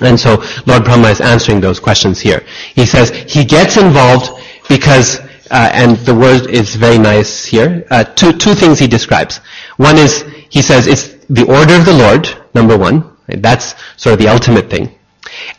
[0.02, 2.44] And so Lord Brahma is answering those questions here.
[2.74, 4.32] He says he gets involved
[4.68, 5.20] because,
[5.52, 7.86] uh, and the word is very nice here.
[7.92, 9.38] Uh, two two things he describes.
[9.78, 13.16] One is he says it's the order of the Lord, number one.
[13.28, 13.42] Right?
[13.42, 14.98] That's sort of the ultimate thing.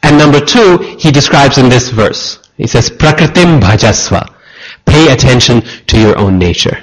[0.02, 2.48] And number two, he describes in this verse.
[2.57, 4.35] He says, Prakritim bhajasva.
[4.87, 6.83] Pay attention to your own nature.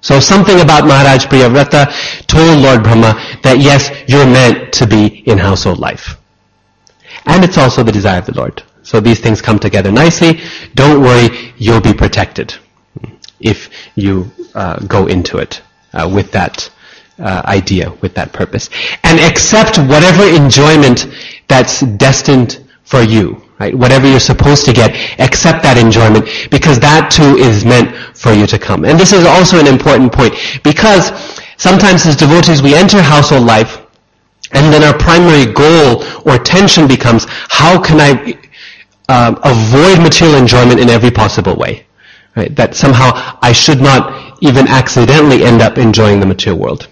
[0.00, 5.38] So something about Maharaj Priyavrata told Lord Brahma that yes, you're meant to be in
[5.38, 6.16] household life.
[7.24, 8.62] And it's also the desire of the Lord.
[8.82, 10.40] So these things come together nicely.
[10.74, 12.54] Don't worry, you'll be protected
[13.40, 15.60] if you uh, go into it
[15.92, 16.70] uh, with that
[17.18, 18.70] uh, idea with that purpose.
[19.02, 21.06] And accept whatever enjoyment
[21.48, 23.74] that's destined for you, right?
[23.74, 28.46] Whatever you're supposed to get, accept that enjoyment because that too is meant for you
[28.46, 28.84] to come.
[28.84, 31.10] And this is also an important point because
[31.56, 33.80] Sometimes as devotees we enter household life
[34.52, 38.38] and then our primary goal or tension becomes how can I
[39.08, 41.86] um, avoid material enjoyment in every possible way.
[42.36, 42.54] Right?
[42.54, 46.88] That somehow I should not even accidentally end up enjoying the material world.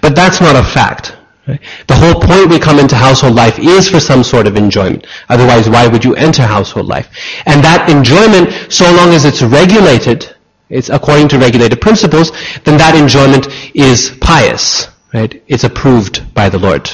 [0.00, 1.16] But that's not a fact.
[1.46, 1.60] Right?
[1.86, 5.06] The whole point we come into household life is for some sort of enjoyment.
[5.28, 7.08] Otherwise, why would you enter household life?
[7.46, 10.34] And that enjoyment, so long as it's regulated,
[10.68, 12.32] it's according to regulated principles,
[12.64, 14.88] then that enjoyment is pious.
[15.14, 15.42] Right?
[15.46, 16.90] It's approved by the Lord.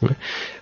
[0.00, 0.16] Right?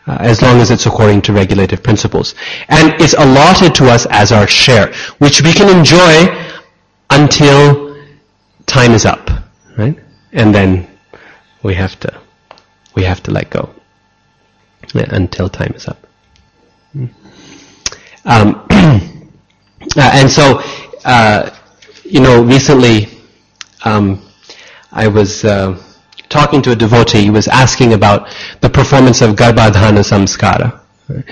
[0.09, 2.35] Uh, as long as it's according to regulative principles.
[2.69, 6.35] And it's allotted to us as our share, which we can enjoy
[7.11, 7.95] until
[8.65, 9.31] time is up,
[9.77, 9.99] right?
[10.33, 10.89] And then
[11.63, 12.21] we have to,
[12.95, 13.75] we have to let go
[14.95, 16.07] until time is up.
[16.93, 17.07] Hmm.
[18.25, 20.63] Um, uh, and so,
[21.05, 21.51] uh,
[22.05, 23.09] you know, recently
[23.85, 24.23] um,
[24.93, 25.83] I was uh,
[26.29, 28.29] talking to a devotee, he was asking about
[28.61, 30.81] the performance of Garbhadhana Samskara.
[31.11, 31.23] Uh,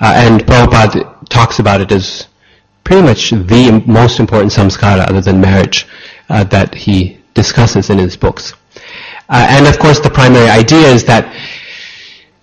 [0.00, 2.26] and Prabhupada talks about it as
[2.82, 5.86] pretty much the most important samskara other than marriage
[6.28, 8.54] uh, that he discusses in his books.
[9.30, 11.24] Uh, and of course the primary idea is that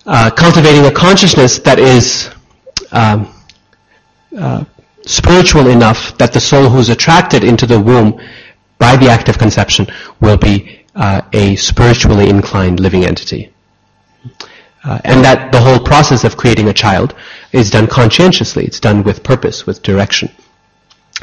[0.06, 2.30] uh, cultivating a consciousness that is
[2.92, 3.32] um,
[4.36, 4.64] uh,
[5.02, 8.18] spiritual enough that the soul who's attracted into the womb
[8.78, 9.86] by the act of conception
[10.20, 13.52] will be uh, a spiritually inclined living entity.
[14.84, 17.14] Uh, and that the whole process of creating a child
[17.52, 18.64] is done conscientiously.
[18.64, 20.30] It's done with purpose, with direction.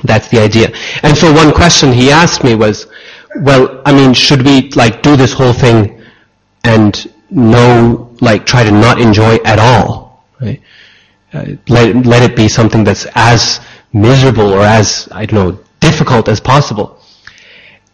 [0.04, 0.72] That's the idea.
[1.04, 2.88] And so one question he asked me was,
[3.42, 6.02] well, I mean, should we like do this whole thing
[6.64, 10.24] and no, like try to not enjoy at all?
[10.40, 10.62] Right?
[11.34, 13.60] Uh, let, let it be something that's as
[13.94, 17.00] miserable or as, I don't know, difficult as possible.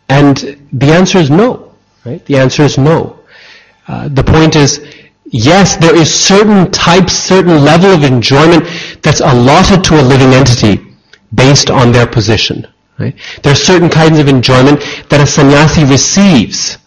[0.10, 0.38] And
[0.74, 1.74] the answer is no.
[2.06, 2.24] Right?
[2.26, 3.20] The answer is no.
[3.88, 4.86] Uh, the point is,
[5.26, 8.66] yes, there is certain type, certain level of enjoyment
[9.02, 10.96] that's allotted to a living entity
[11.34, 12.68] based on their position.
[13.02, 13.16] Right?
[13.42, 16.78] There are certain kinds of enjoyment that a sannyasi receives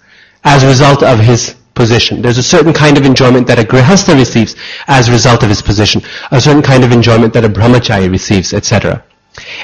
[0.45, 2.23] as a result of his position.
[2.23, 4.55] There's a certain kind of enjoyment that a grihastha receives
[4.87, 6.03] as a result of his position.
[6.31, 9.05] A certain kind of enjoyment that a brahmachari receives, etc.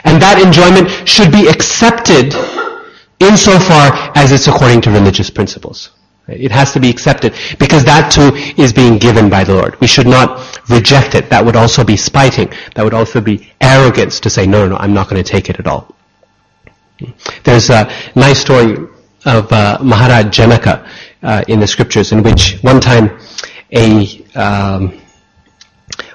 [0.05, 2.35] And that enjoyment should be accepted
[3.21, 5.91] insofar as it's according to religious principles.
[6.27, 9.81] It has to be accepted because that too is being given by the Lord.
[9.81, 11.29] We should not reject it.
[11.31, 12.53] That would also be spiting.
[12.75, 15.51] That would also be arrogance to say, no, no, no I'm not going to take
[15.51, 15.95] it at all.
[17.45, 18.77] There's a nice story
[19.25, 20.89] of uh, Maharaj Janaka
[21.23, 23.19] uh, in the scriptures in which one time
[23.73, 25.01] a um,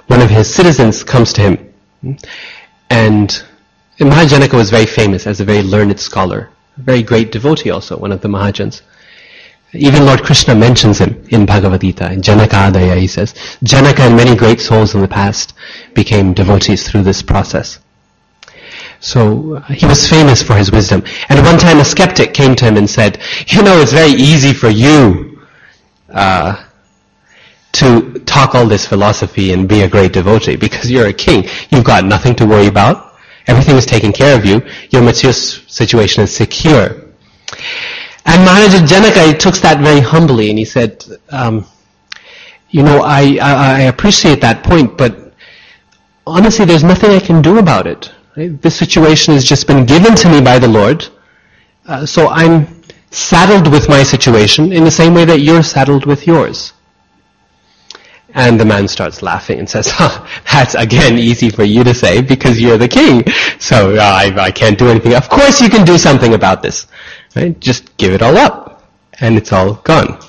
[0.08, 2.17] one of his citizens comes to him
[2.89, 3.43] and
[4.00, 7.98] Maharaj Janaka was very famous as a very learned scholar a very great devotee also,
[7.98, 8.82] one of the Mahajans.
[9.74, 13.34] Even Lord Krishna mentions him in Bhagavad Gita, in Janakadaya, he says.
[13.63, 15.54] Janaka and many great souls in the past
[15.93, 17.80] became devotees through this process.
[19.06, 21.04] So uh, he was famous for his wisdom.
[21.30, 24.52] And one time a skeptic came to him and said, you know, it's very easy
[24.52, 25.46] for you
[26.10, 26.65] uh,
[27.74, 31.48] to talk all this philosophy and be a great devotee because you're a king.
[31.70, 33.13] You've got nothing to worry about.
[33.46, 34.60] Everything is taken care of you.
[34.89, 36.88] Your material situation is secure.
[38.26, 41.63] And Maharaja Janaka took that very humbly and he said, um,
[42.72, 45.32] you know, I, I, I, appreciate that point, but
[46.26, 48.12] honestly, there's nothing I can do about it.
[48.36, 48.62] Right?
[48.62, 51.08] This situation has just been given to me by the Lord.
[51.86, 52.67] Uh, so I'm
[53.12, 56.74] saddled with my situation in the same way that you're saddled with yours.
[58.34, 62.21] And the man starts laughing and says, oh, that's again easy for you to say
[62.21, 63.24] because you're the king.
[63.60, 65.13] So uh, I, I can't do anything.
[65.15, 66.88] Of course you can do something about this.
[67.36, 67.58] Right?
[67.60, 68.91] Just give it all up.
[69.21, 70.19] And it's all gone.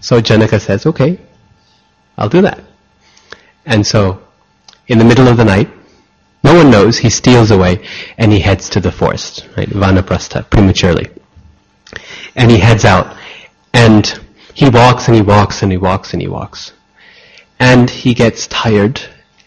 [0.00, 1.18] So Janaka says, okay,
[2.16, 2.62] I'll do that.
[3.66, 4.22] And so,
[4.88, 5.68] in the middle of the night,
[6.42, 7.86] no one knows, he steals away
[8.18, 9.68] and he heads to the forest, right?
[9.68, 11.08] Vanaprastha, prematurely.
[12.34, 13.16] And he heads out
[13.72, 14.18] and
[14.54, 16.72] he walks and he walks and he walks and he walks
[17.62, 19.00] and he gets tired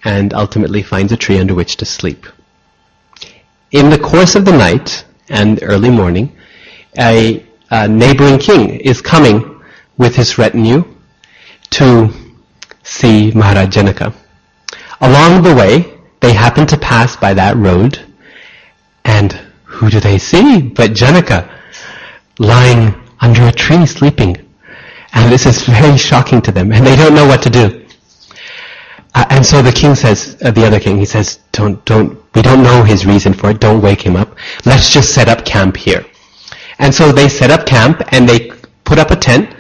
[0.06, 2.26] and ultimately finds a tree under which to sleep.
[3.72, 6.34] In the course of the night and early morning,
[6.98, 9.62] a, a neighboring king is coming
[9.98, 10.86] with his retinue
[11.72, 12.10] to
[12.84, 14.14] see Maharaj Janaka.
[15.02, 18.00] Along the way, they happen to pass by that road,
[19.04, 21.50] and who do they see but Janaka
[22.40, 24.38] lying under a tree sleeping.
[25.14, 27.86] And this is very shocking to them, and they don't know what to do.
[29.14, 32.42] Uh, and so the king says, uh, the other king, he says, don't, don't, we
[32.42, 34.38] don't know his reason for it, don't wake him up.
[34.66, 36.06] Let's just set up camp here.
[36.80, 38.52] And so they set up camp and they
[38.84, 39.56] put up a tent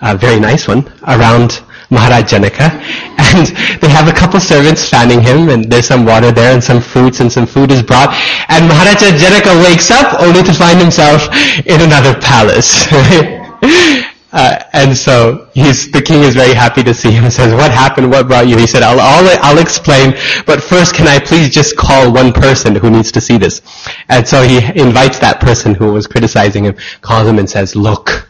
[0.00, 2.70] a very nice one, around Maharaj Janaka,
[3.18, 3.46] and
[3.80, 7.20] they have a couple servants fanning him, and there's some water there, and some fruits,
[7.20, 8.14] and some food is brought,
[8.48, 11.28] and Maharaja Janaka wakes up only to find himself
[11.66, 12.86] in another palace.
[14.34, 17.70] Uh, and so he's, the king is very happy to see him and says, what
[17.70, 18.10] happened?
[18.10, 18.58] What brought you?
[18.58, 20.10] He said, I'll, I'll, I'll explain,
[20.44, 23.62] but first can I please just call one person who needs to see this?
[24.08, 28.28] And so he invites that person who was criticizing him, calls him and says, look,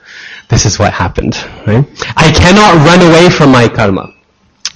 [0.55, 1.35] this is what happened.
[1.67, 1.85] Right?
[2.17, 4.15] I cannot run away from my karma.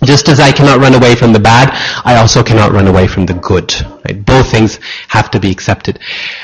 [0.05, 1.71] Just as I cannot run away from the bad,
[2.05, 3.73] I also cannot run away from the good.
[4.05, 4.25] Right?
[4.25, 6.01] Both things have to be accepted.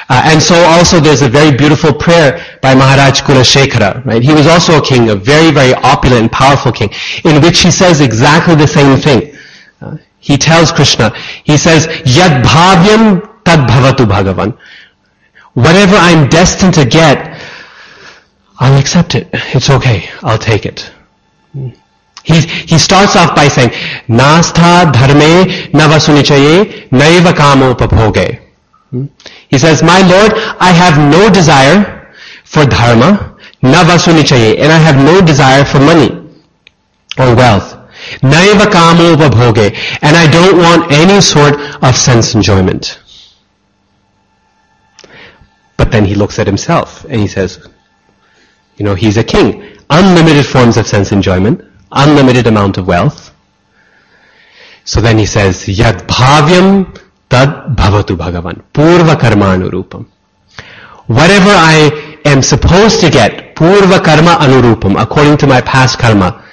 [0.09, 4.05] Uh, and so also there's a very beautiful prayer by Maharaj Kulashekara.
[4.05, 4.23] Right?
[4.23, 6.91] He was also a king, a very, very opulent and powerful king,
[7.25, 9.37] in which he says exactly the same thing.
[9.81, 11.13] Uh, he tells Krishna,
[11.43, 14.57] he says, Yad bhavyam tad bhavatu bhagavan.
[15.55, 17.34] Whatever I'm destined to get,
[18.59, 19.29] I'll accept it.
[19.33, 20.09] It's okay.
[20.23, 20.91] I'll take it.
[22.25, 23.71] He, he starts off by saying,
[24.09, 28.41] Nastha dharme navasunichaye naiva kamopabhoge.
[29.49, 35.21] He says, My Lord, I have no desire for dharma, navasunichaye, and I have no
[35.21, 36.11] desire for money
[37.19, 37.77] or wealth.
[38.23, 43.01] Naiva kamopabhoge, and I don't want any sort of sense enjoyment.
[45.77, 47.69] But then he looks at himself and he says,
[48.77, 49.77] you know, he's a king.
[49.91, 51.61] Unlimited forms of sense enjoyment,
[51.93, 53.33] unlimited amount of wealth.
[54.85, 56.99] So then he says, Yad bhavyam
[57.29, 58.63] tad bhavatu bhagavan.
[58.73, 60.07] Purva karma anurupam.
[61.07, 66.45] Whatever I am supposed to get, purva karma anurupam, according to my past karma,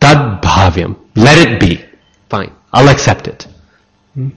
[0.00, 0.96] tad bhavyam.
[1.16, 1.84] Let it be.
[2.28, 2.52] Fine.
[2.72, 3.46] I'll accept it.
[4.14, 4.30] Hmm?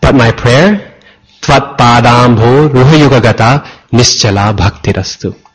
[0.00, 0.94] But my prayer,
[1.42, 5.49] tvat padambho ruhayugagata nischala bhakti bhaktirastu.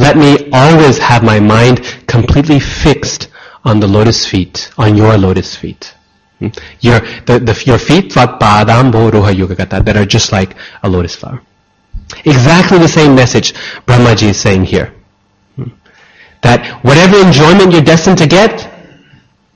[0.00, 3.28] Let me always have my mind completely fixed
[3.66, 5.94] on the lotus feet, on your lotus feet.
[6.38, 6.48] Hmm?
[6.80, 11.42] Your, the, the, your feet, that are just like a lotus flower.
[12.24, 13.52] Exactly the same message
[13.86, 14.94] Brahmaji is saying here.
[15.56, 15.68] Hmm?
[16.40, 18.52] That whatever enjoyment you're destined to get,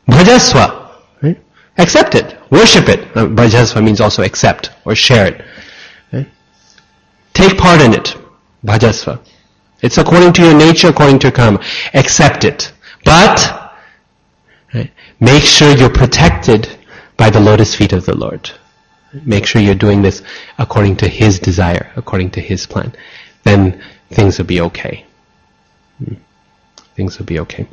[0.09, 0.91] bhajaswa,
[1.23, 1.39] right?
[1.79, 3.01] accept it, worship it.
[3.17, 5.45] Uh, bhajaswa means also accept or share it.
[6.13, 6.29] Right?
[7.33, 8.15] Take part in it,
[8.63, 9.27] bhajasva.
[9.83, 11.63] It's according to your nature, according to your karma.
[11.93, 12.73] Accept it.
[13.05, 13.73] But,
[14.73, 16.69] right, make sure you're protected
[17.17, 18.51] by the lotus feet of the Lord.
[19.25, 20.23] Make sure you're doing this
[20.59, 22.93] according to His desire, according to His plan.
[23.45, 25.05] Then things will be okay.
[25.99, 26.15] Hmm.
[26.97, 27.69] Things will be okay.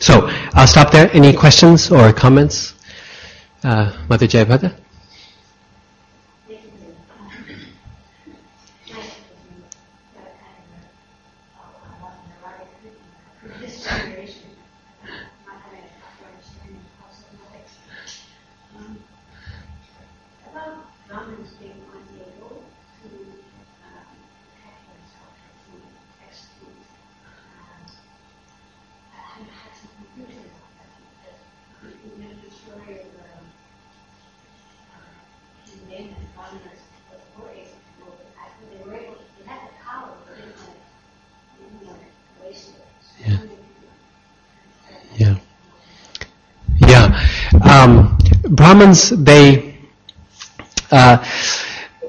[0.00, 1.10] So, I'll stop there.
[1.12, 2.74] Any questions or comments?
[3.62, 4.74] Uh, Mother?
[47.82, 48.18] Um,
[48.50, 49.74] Brahmins, they,
[50.90, 51.22] uh,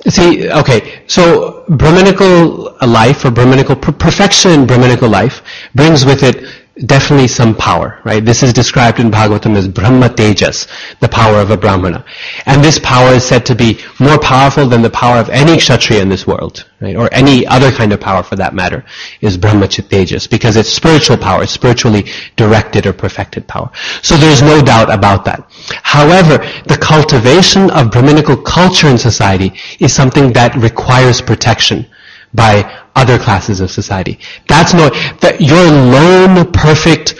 [0.07, 5.41] see, okay, so Brahminical life or Brahminical, perfection in Brahminical life
[5.73, 8.25] brings with it definitely some power, right?
[8.25, 10.67] This is described in Bhagavatam as Brahma Tejas,
[10.99, 12.03] the power of a Brahmana.
[12.47, 16.01] And this power is said to be more powerful than the power of any Kshatriya
[16.01, 16.95] in this world, right?
[16.95, 18.83] Or any other kind of power for that matter,
[19.21, 22.05] is Brahma Tejas, because it's spiritual power, spiritually
[22.37, 23.69] directed or perfected power.
[24.01, 25.47] So there's no doubt about that.
[25.83, 31.85] However, the cultivation of Brahminical culture in society is something that requires protection
[32.33, 34.19] by other classes of society.
[34.47, 34.89] That's no,
[35.21, 37.15] that your lone, perfect,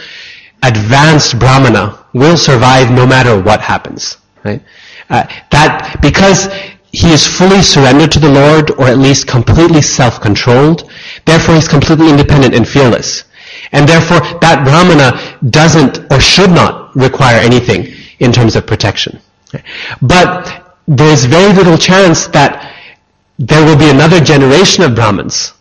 [0.62, 4.18] advanced brahmana will survive no matter what happens.
[4.44, 4.62] Right?
[5.10, 6.48] Uh, that because
[6.92, 10.88] he is fully surrendered to the Lord, or at least completely self-controlled.
[11.24, 13.24] Therefore, he's completely independent and fearless.
[13.72, 19.18] And therefore, that brahmana doesn't or should not require anything in terms of protection.
[20.02, 22.72] But there's very little chance that
[23.38, 25.53] there will be another generation of Brahmins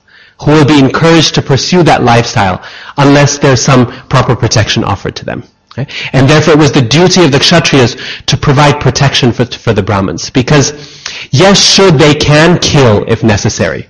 [0.43, 2.63] who will be encouraged to pursue that lifestyle
[2.97, 5.43] unless there's some proper protection offered to them.
[5.71, 5.91] Okay?
[6.13, 9.81] And therefore it was the duty of the Kshatriyas to provide protection for, for the
[9.81, 10.29] Brahmins.
[10.29, 10.73] Because,
[11.31, 13.89] yes, sure, they can kill if necessary.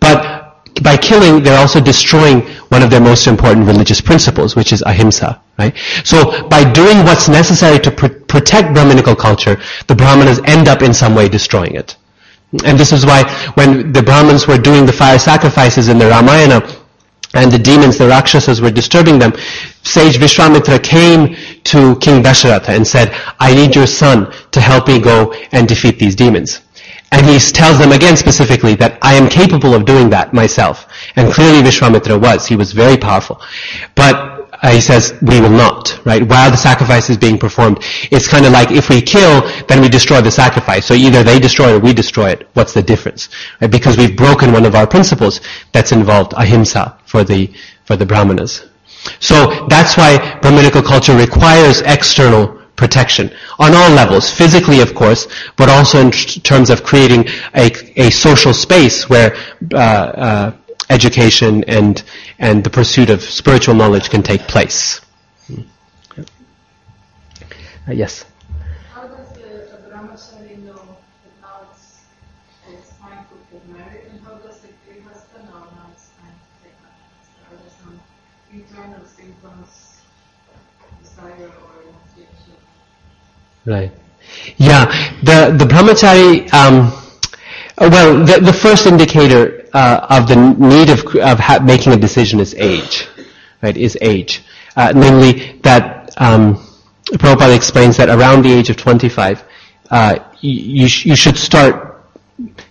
[0.00, 0.44] But
[0.82, 5.40] by killing, they're also destroying one of their most important religious principles, which is ahimsa,
[5.58, 5.76] right?
[6.04, 10.92] So by doing what's necessary to pr- protect Brahminical culture, the Brahmanas end up in
[10.92, 11.96] some way destroying it.
[12.64, 13.24] And this is why
[13.54, 16.62] when the Brahmins were doing the fire sacrifices in the Ramayana,
[17.34, 19.32] and the demons, the Rakshasas were disturbing them,
[19.82, 21.34] sage Vishwamitra came
[21.64, 25.98] to King Dasharatha and said, I need your son to help me go and defeat
[25.98, 26.60] these demons.
[27.10, 30.86] And he tells them again specifically that I am capable of doing that myself.
[31.16, 32.46] And clearly Vishwamitra was.
[32.46, 33.40] He was very powerful.
[33.94, 34.33] But
[34.64, 36.26] uh, he says, we will not, right?
[36.26, 39.90] While the sacrifice is being performed, it's kind of like if we kill, then we
[39.90, 40.86] destroy the sacrifice.
[40.86, 42.48] So either they destroy it or we destroy it.
[42.54, 43.28] What's the difference?
[43.60, 43.70] Right?
[43.70, 45.42] Because we've broken one of our principles
[45.72, 47.52] that's involved ahimsa for the,
[47.84, 48.66] for the brahmanas.
[49.20, 55.68] So that's why Brahminical culture requires external protection on all levels, physically of course, but
[55.68, 59.36] also in terms of creating a, a social space where
[59.74, 60.52] uh, uh,
[60.90, 62.02] education and,
[62.38, 65.00] and the pursuit of spiritual knowledge can take place.
[67.86, 68.24] Uh, yes?
[68.94, 72.00] How does the brahmachari know that now it's,
[72.70, 76.64] it's time to get married, and how does the grihastha know now it's time to
[76.64, 77.52] take married?
[77.52, 78.00] Are there some
[78.50, 80.00] internal symptoms,
[81.02, 82.56] desire or renunciation?
[83.66, 83.92] Right.
[84.56, 84.86] Yeah,
[85.22, 86.90] the, the brahmachari, um,
[87.76, 91.96] uh, well, the, the first indicator uh, of the need of, of ha- making a
[91.96, 93.06] decision is age,
[93.62, 94.42] right, is age.
[94.76, 96.54] Uh, namely, that um,
[97.12, 99.44] Prabhupada explains that around the age of 25,
[99.90, 102.02] uh, you, sh- you should start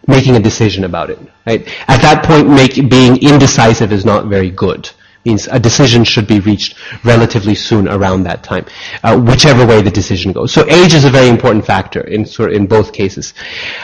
[0.08, 1.68] making a decision about it, right?
[1.88, 4.90] At that point, make, being indecisive is not very good
[5.26, 8.66] means a decision should be reached relatively soon around that time,
[9.04, 10.52] uh, whichever way the decision goes.
[10.54, 13.34] So age is a very important factor in sort in both cases.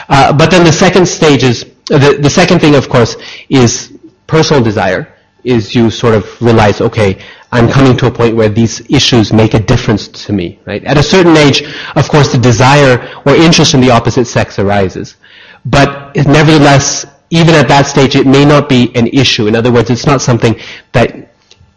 [0.08, 1.64] Uh, but then the second stage is
[1.98, 3.16] the, the second thing, of course,
[3.48, 5.14] is personal desire.
[5.42, 7.18] Is you sort of realize, okay,
[7.50, 10.84] I'm coming to a point where these issues make a difference to me, right?
[10.84, 11.62] At a certain age,
[11.96, 15.16] of course, the desire or interest in the opposite sex arises.
[15.64, 19.46] But nevertheless, even at that stage, it may not be an issue.
[19.46, 20.56] In other words, it's not something
[20.92, 21.32] that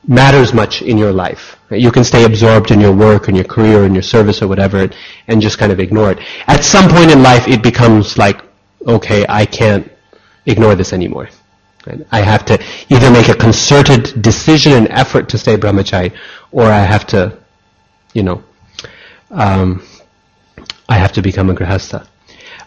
[0.07, 1.57] matters much in your life.
[1.71, 4.89] You can stay absorbed in your work and your career and your service or whatever
[5.27, 6.19] and just kind of ignore it.
[6.47, 8.41] At some point in life, it becomes like,
[8.85, 9.89] okay, I can't
[10.45, 11.29] ignore this anymore.
[11.85, 12.05] Right?
[12.11, 16.15] I have to either make a concerted decision and effort to stay brahmachari,
[16.51, 17.37] or I have to,
[18.13, 18.43] you know,
[19.31, 19.85] um,
[20.87, 22.07] I have to become a grihastha.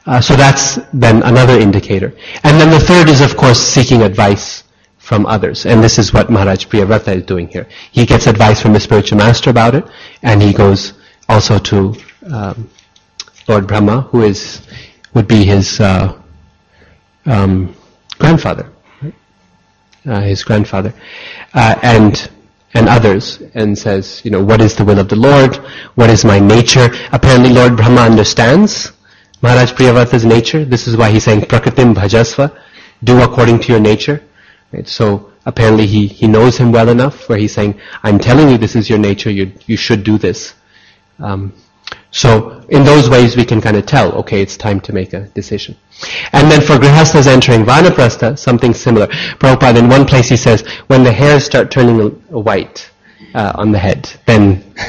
[0.05, 2.13] Uh, so that's then another indicator.
[2.45, 4.65] And then the third is, of course, seeking advice
[4.99, 5.67] from others.
[5.67, 7.67] And this is what Maharaj Priyavrata is doing here.
[7.93, 9.85] He gets advice from his spiritual master about it,
[10.23, 10.95] and he goes
[11.29, 11.95] also to
[12.31, 12.71] um,
[13.49, 14.67] Lord Brahma, who is
[15.15, 16.21] would be his uh,
[17.27, 17.75] um,
[18.19, 18.71] grandfather,
[19.03, 19.15] right?
[20.07, 20.95] uh, his grandfather,
[21.55, 22.31] uh, and
[22.75, 25.57] and others, and says, you know, what is the will of the Lord?
[25.95, 26.91] What is my nature?
[27.13, 28.93] Apparently, Lord Brahma understands
[29.41, 30.65] Maharaj Priyavrata's nature.
[30.65, 32.55] This is why he's saying, Prakritim bhajasva,
[33.05, 34.23] do according to your nature.
[34.73, 34.87] Right?
[34.87, 38.77] So apparently he, he knows him well enough where he's saying, I'm telling you this
[38.77, 40.55] is your nature, you, you should do this.
[41.19, 41.55] Um,
[42.11, 45.27] so in those ways we can kind of tell, okay, it's time to make a
[45.29, 45.77] decision.
[46.33, 49.07] And then for grihasthas entering vanaprastha, something similar.
[49.07, 52.91] Prabhupada, in one place he says, when the hairs start turning white
[53.35, 54.63] uh, on the head, then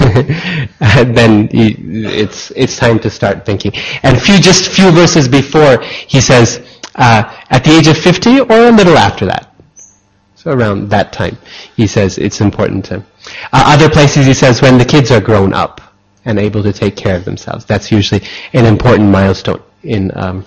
[0.79, 3.71] then it's it's time to start thinking.
[4.03, 6.61] And few just few verses before, he says,
[6.95, 9.53] uh, at the age of 50 or a little after that.
[10.35, 11.37] So around that time,
[11.75, 12.97] he says it's important to.
[13.51, 15.81] Uh, other places he says when the kids are grown up
[16.27, 17.65] and able to take care of themselves.
[17.65, 18.21] That's usually
[18.53, 20.45] an important milestone in, um,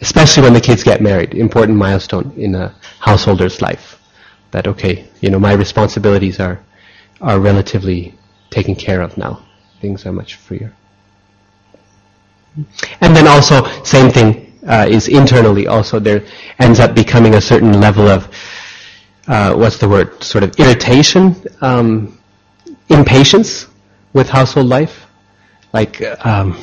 [0.00, 1.34] especially when the kids get married.
[1.34, 2.68] Important milestone in a
[3.00, 4.00] householder's life.
[4.52, 6.60] That okay, you know, my responsibilities are
[7.20, 8.14] are relatively
[8.50, 9.44] taken care of now.
[9.80, 10.72] Things are much freer.
[13.00, 16.24] And then also, same thing uh, is internally also there
[16.58, 18.28] ends up becoming a certain level of
[19.28, 22.18] uh, what's the word, sort of irritation, um,
[22.88, 23.69] impatience
[24.12, 25.06] with household life.
[25.72, 26.56] Like, um,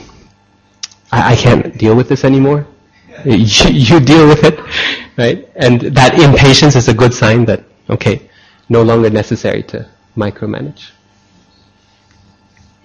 [1.11, 2.67] I, I, can't deal with this anymore.
[3.23, 3.33] You,
[3.69, 4.59] you, deal with it,
[5.17, 5.47] right?
[5.55, 8.29] And that impatience is a good sign that, okay,
[8.67, 10.91] no longer necessary to micromanage.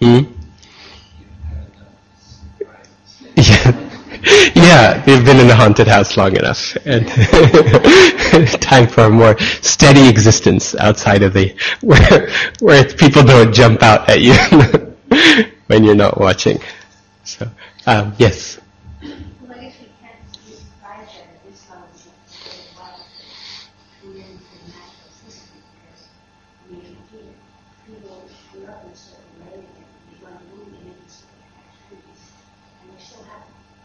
[0.01, 0.21] Hmm?
[3.35, 3.82] Yeah.
[4.55, 7.09] yeah, we've been in the haunted house long enough, and
[8.63, 14.09] time for a more steady existence outside of the where where people don't jump out
[14.09, 14.35] at you
[15.67, 16.61] when you're not watching.
[17.25, 17.51] So,
[17.87, 18.61] um, yes.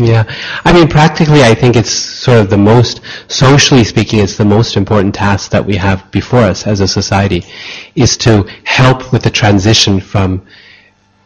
[0.00, 0.24] Yeah,
[0.64, 4.78] I mean, practically, I think it's sort of the most, socially speaking, it's the most
[4.78, 7.44] important task that we have before us as a society,
[7.94, 10.46] is to help with the transition from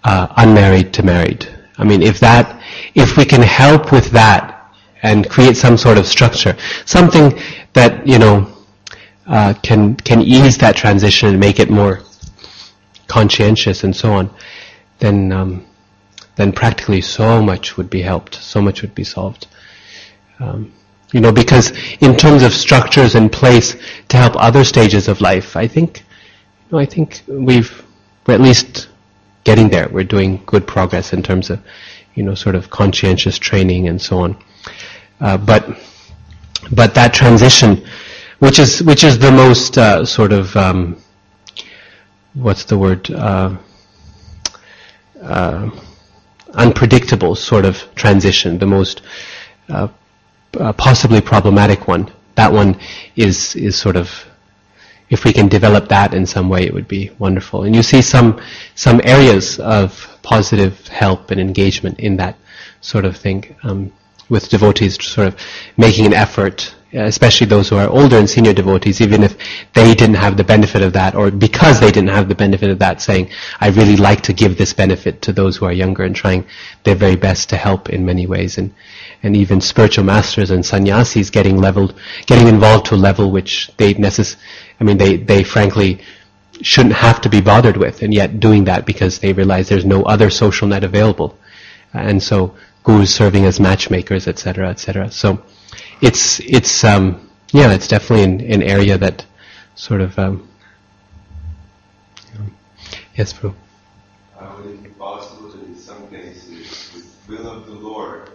[0.03, 1.49] uh, unmarried to married.
[1.79, 2.61] I mean, if that,
[2.97, 7.39] if we can help with that and create some sort of structure, something
[7.75, 8.53] that you know
[9.29, 12.01] uh, can can ease that transition and make it more
[13.07, 14.35] conscientious and so on,
[14.99, 15.65] then um,
[16.37, 19.47] then practically so much would be helped, so much would be solved.
[20.41, 20.73] Um,
[21.13, 23.77] you know, because in terms of structures in place
[24.09, 27.85] to help other stages of life, I think, you know, I think we've
[28.27, 28.89] we're at least
[29.45, 29.89] getting there.
[29.89, 31.61] We're doing good progress in terms of,
[32.15, 34.37] you know, sort of conscientious training and so on.
[35.21, 35.79] Uh, but
[36.73, 37.85] but that transition,
[38.41, 40.97] which is which is the most uh, sort of um,
[42.33, 43.09] what's the word?
[43.11, 43.57] Uh,
[45.23, 45.71] uh
[46.55, 49.03] unpredictable sort of transition, the most
[49.69, 49.89] uh,
[50.59, 52.13] uh, possibly problematic one.
[52.37, 52.79] That one
[53.17, 54.27] is is sort of
[55.11, 57.65] if we can develop that in some way, it would be wonderful.
[57.65, 58.41] And you see some
[58.75, 62.37] some areas of positive help and engagement in that
[62.81, 63.93] sort of thing, um,
[64.29, 65.37] with devotees sort of
[65.77, 69.37] making an effort Uh, especially those who are older and senior devotees, even if
[69.73, 72.79] they didn't have the benefit of that, or because they didn't have the benefit of
[72.79, 73.29] that, saying,
[73.61, 76.47] I really like to give this benefit to those who are younger and trying
[76.85, 78.59] their very best to help in many ways.
[78.59, 78.73] And,
[79.25, 83.95] and even spiritual masters and sannyasis getting leveled, getting involved to a level which they
[83.95, 84.37] necess-
[84.79, 86.01] I mean, they, they frankly
[86.63, 90.05] shouldn't have to be bothered with, and yet doing that because they realize there's no
[90.05, 91.37] other social net available.
[91.93, 95.11] And so, gurus serving as matchmakers, etc., etc.
[95.11, 95.43] So,
[96.01, 99.25] it's it's um, yeah, it's definitely an, an area that
[99.75, 100.49] sort of um,
[103.17, 103.55] yes, bro.
[104.39, 108.31] Uh, would it be possible that in some cases, with will of the Lord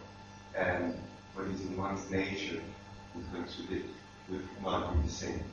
[0.58, 0.96] and
[1.34, 2.62] what is in one's nature
[3.16, 3.90] would contradict,
[4.30, 5.44] would not be the same?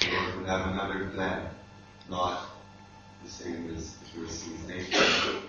[0.00, 1.46] The Lord would have another plan,
[2.08, 2.42] not
[3.24, 5.40] the same as the person's nature.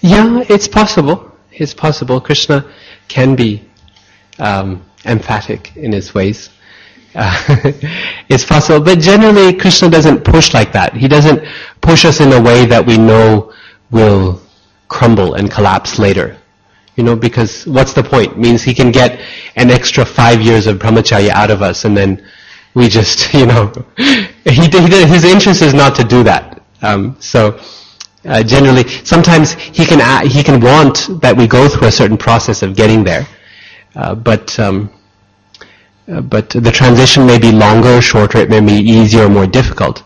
[0.00, 1.30] Yeah, it's possible.
[1.52, 2.20] It's possible.
[2.20, 2.64] Krishna
[3.08, 3.68] can be
[4.38, 6.50] um, emphatic in his ways.
[7.14, 7.44] Uh,
[8.28, 10.94] it's possible, but generally Krishna doesn't push like that.
[10.94, 11.46] He doesn't
[11.80, 13.52] push us in a way that we know
[13.90, 14.40] will
[14.88, 16.36] crumble and collapse later.
[16.96, 18.38] You know, because what's the point?
[18.38, 19.20] Means he can get
[19.56, 22.26] an extra five years of brahmacharya out of us and then
[22.74, 26.62] we just, you know, he, he, his interest is not to do that.
[26.82, 27.60] Um, so,
[28.24, 32.16] uh, generally, sometimes he can, uh, he can want that we go through a certain
[32.16, 33.26] process of getting there.
[33.94, 34.90] Uh, but um,
[36.08, 39.46] uh, but the transition may be longer or shorter, it may be easier or more
[39.46, 40.02] difficult.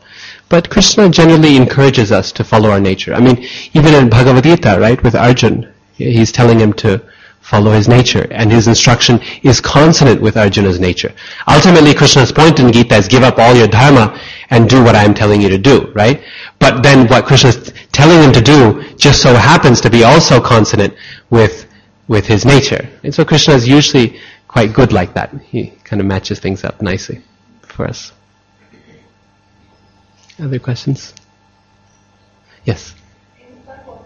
[0.48, 3.14] But Krishna generally encourages us to follow our nature.
[3.14, 7.02] I mean, even in Bhagavad Gita, right, with Arjun, he's telling him to
[7.40, 11.12] follow his nature, and his instruction is consonant with Arjuna's nature.
[11.48, 14.20] Ultimately, Krishna's point in Gita is give up all your dharma
[14.50, 16.22] and do what I am telling you to do, right?
[16.58, 20.94] But then what Krishna's telling him to do just so happens to be also consonant
[21.30, 21.65] with
[22.08, 22.88] with his nature.
[23.02, 25.34] And so Krishna is usually quite good like that.
[25.42, 27.22] He kind of matches things up nicely
[27.62, 28.12] for us.
[30.38, 31.14] Other questions?
[32.64, 32.94] Yes.
[33.40, 34.04] In the Bible,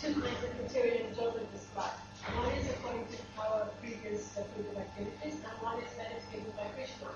[0.00, 1.94] two kinds of material enjoyment described.
[2.34, 6.64] One is according to our previous fruitive activities, and one is that is given by
[6.74, 7.06] Krishna.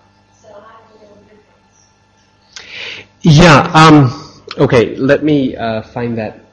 [0.40, 1.76] So how do we know the difference?
[3.22, 3.70] Yeah.
[3.74, 4.94] Um, okay.
[4.96, 6.43] Let me uh, find that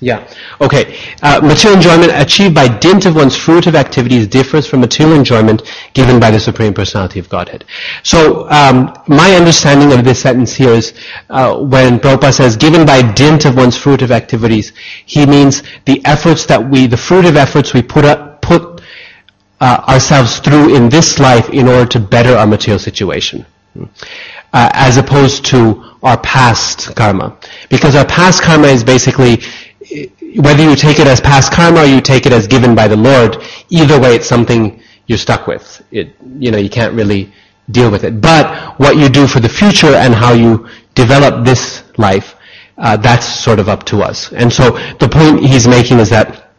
[0.00, 0.26] yeah.
[0.62, 0.98] Okay.
[1.22, 6.18] Uh, material enjoyment achieved by dint of one's fruitive activities differs from material enjoyment given
[6.18, 7.66] by the Supreme Personality of Godhead.
[8.02, 10.94] So, um, my understanding of this sentence here is
[11.28, 14.72] uh, when Prabhupada says, given by dint of one's fruitive activities,
[15.04, 18.80] he means the efforts that we, the fruitive efforts we put up, put
[19.60, 23.44] uh, ourselves through in this life in order to better our material situation.
[24.52, 27.38] Uh, as opposed to our past karma.
[27.68, 29.42] Because our past karma is basically
[30.36, 32.96] whether you take it as past karma or you take it as given by the
[32.96, 35.82] Lord, either way it's something you're stuck with.
[35.90, 37.32] It, you know, you can't really
[37.70, 38.20] deal with it.
[38.20, 42.36] But what you do for the future and how you develop this life,
[42.78, 44.32] uh, that's sort of up to us.
[44.32, 46.50] And so the point he's making is that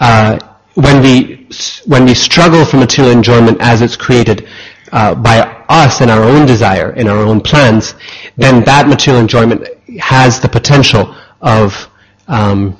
[0.00, 0.38] uh,
[0.74, 1.48] when we
[1.86, 4.48] when we struggle for material enjoyment as it's created
[4.92, 7.94] uh, by us and our own desire and our own plans,
[8.36, 9.68] then that material enjoyment
[10.00, 11.88] has the potential of
[12.28, 12.78] um,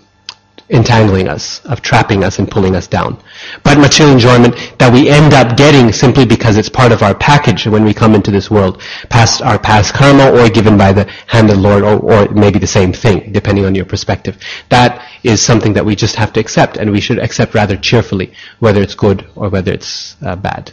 [0.71, 3.23] entangling us, of trapping us and pulling us down.
[3.63, 7.67] But material enjoyment that we end up getting simply because it's part of our package
[7.67, 8.81] when we come into this world,
[9.11, 12.59] past our past karma or given by the hand of the Lord or, or maybe
[12.59, 14.39] the same thing, depending on your perspective.
[14.71, 18.33] That is something that we just have to accept and we should accept rather cheerfully,
[18.59, 20.73] whether it's good or whether it's uh, bad.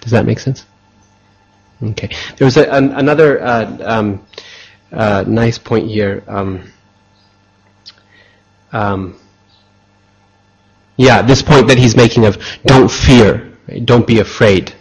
[0.00, 0.64] Does that make sense?
[1.82, 2.08] Okay.
[2.36, 4.26] There was a, an, another uh, um,
[4.90, 6.24] uh, nice point here.
[6.26, 6.72] Um,
[8.72, 9.16] um,
[10.96, 13.84] yeah, this point that he's making of don't fear, right?
[13.84, 14.72] don't be afraid,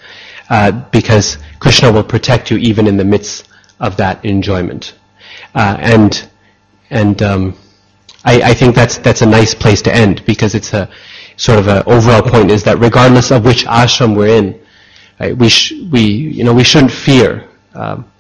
[0.50, 3.48] uh, because Krishna will protect you even in the midst
[3.80, 4.94] of that enjoyment.
[5.56, 6.30] Uh, and
[6.90, 7.58] and um,
[8.26, 10.90] I, I, think that's that's a nice place to end because it's a
[11.38, 14.60] sort of an overall point is that regardless of which ashram we're in,
[15.20, 17.48] right, we sh- we you know we shouldn't fear.
[17.74, 18.11] Um,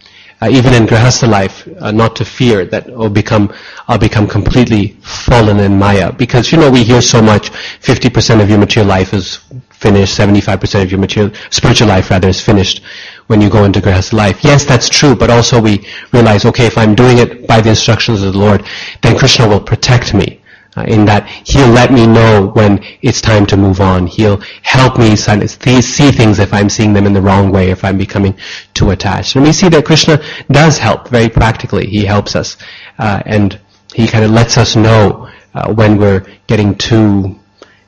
[0.42, 3.54] uh, even in grihastha life, uh, not to fear that I'll become,
[3.88, 6.12] I'll become completely fallen in Maya.
[6.12, 9.38] Because, you know, we hear so much, 50% of your material life is
[9.70, 12.84] finished, 75% of your material, spiritual life rather is finished
[13.28, 14.44] when you go into grihastha life.
[14.44, 18.24] Yes, that's true, but also we realize, okay, if I'm doing it by the instructions
[18.24, 18.66] of the Lord,
[19.02, 20.41] then Krishna will protect me.
[20.78, 24.08] Uh, in that he'll let me know when it's time to move on.
[24.08, 27.98] He'll help me see things if I'm seeing them in the wrong way, if I'm
[27.98, 28.38] becoming
[28.74, 29.36] too attached.
[29.36, 31.88] And we see that Krishna does help very practically.
[31.88, 32.56] He helps us.
[32.98, 33.60] Uh, and
[33.94, 37.38] he kind of lets us know uh, when we're getting too,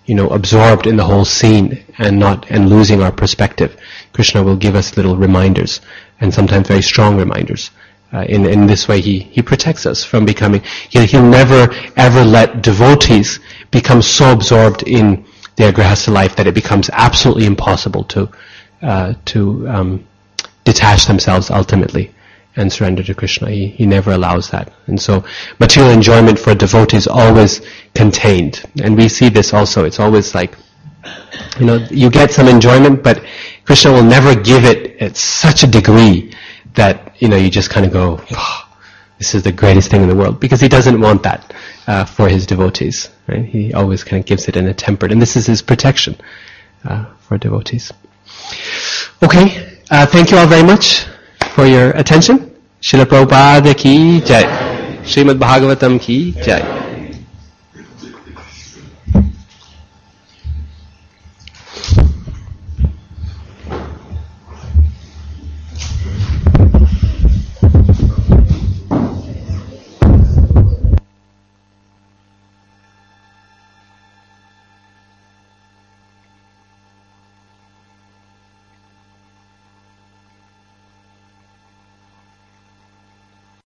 [0.06, 3.78] you know, absorbed in the whole scene and not, and losing our perspective.
[4.12, 5.80] Krishna will give us little reminders,
[6.20, 7.72] and sometimes very strong reminders.
[8.14, 12.24] Uh, in, in this way, he, he protects us from becoming, he'll, he'll never ever
[12.24, 13.40] let devotees
[13.72, 18.30] become so absorbed in their grihastha life that it becomes absolutely impossible to,
[18.82, 20.08] uh, to um,
[20.64, 22.14] detach themselves ultimately
[22.56, 23.50] and surrender to Krishna.
[23.50, 24.72] He, he never allows that.
[24.86, 25.26] And so
[25.60, 27.62] material enjoyment for a devotee is always
[27.96, 28.64] contained.
[28.84, 29.86] And we see this also.
[29.86, 30.56] It's always like,
[31.60, 33.24] you know, you get some enjoyment, but
[33.66, 36.32] Krishna will never give it at such a degree
[36.76, 38.70] that you know you just kind of go, oh,
[39.18, 41.54] this is the greatest thing in the world, because he doesn't want that
[41.88, 43.10] uh, for his devotees.
[43.28, 43.46] Right?
[43.46, 46.16] He always kind of gives it in a tempered, and this is his protection
[46.84, 47.92] uh, for devotees.
[49.22, 51.06] Okay, uh, thank you all very much
[51.56, 52.56] for your attention.
[52.82, 54.44] Srila Prabhupada ki jai.
[55.04, 56.93] Srimad Bhagavatam ki jai.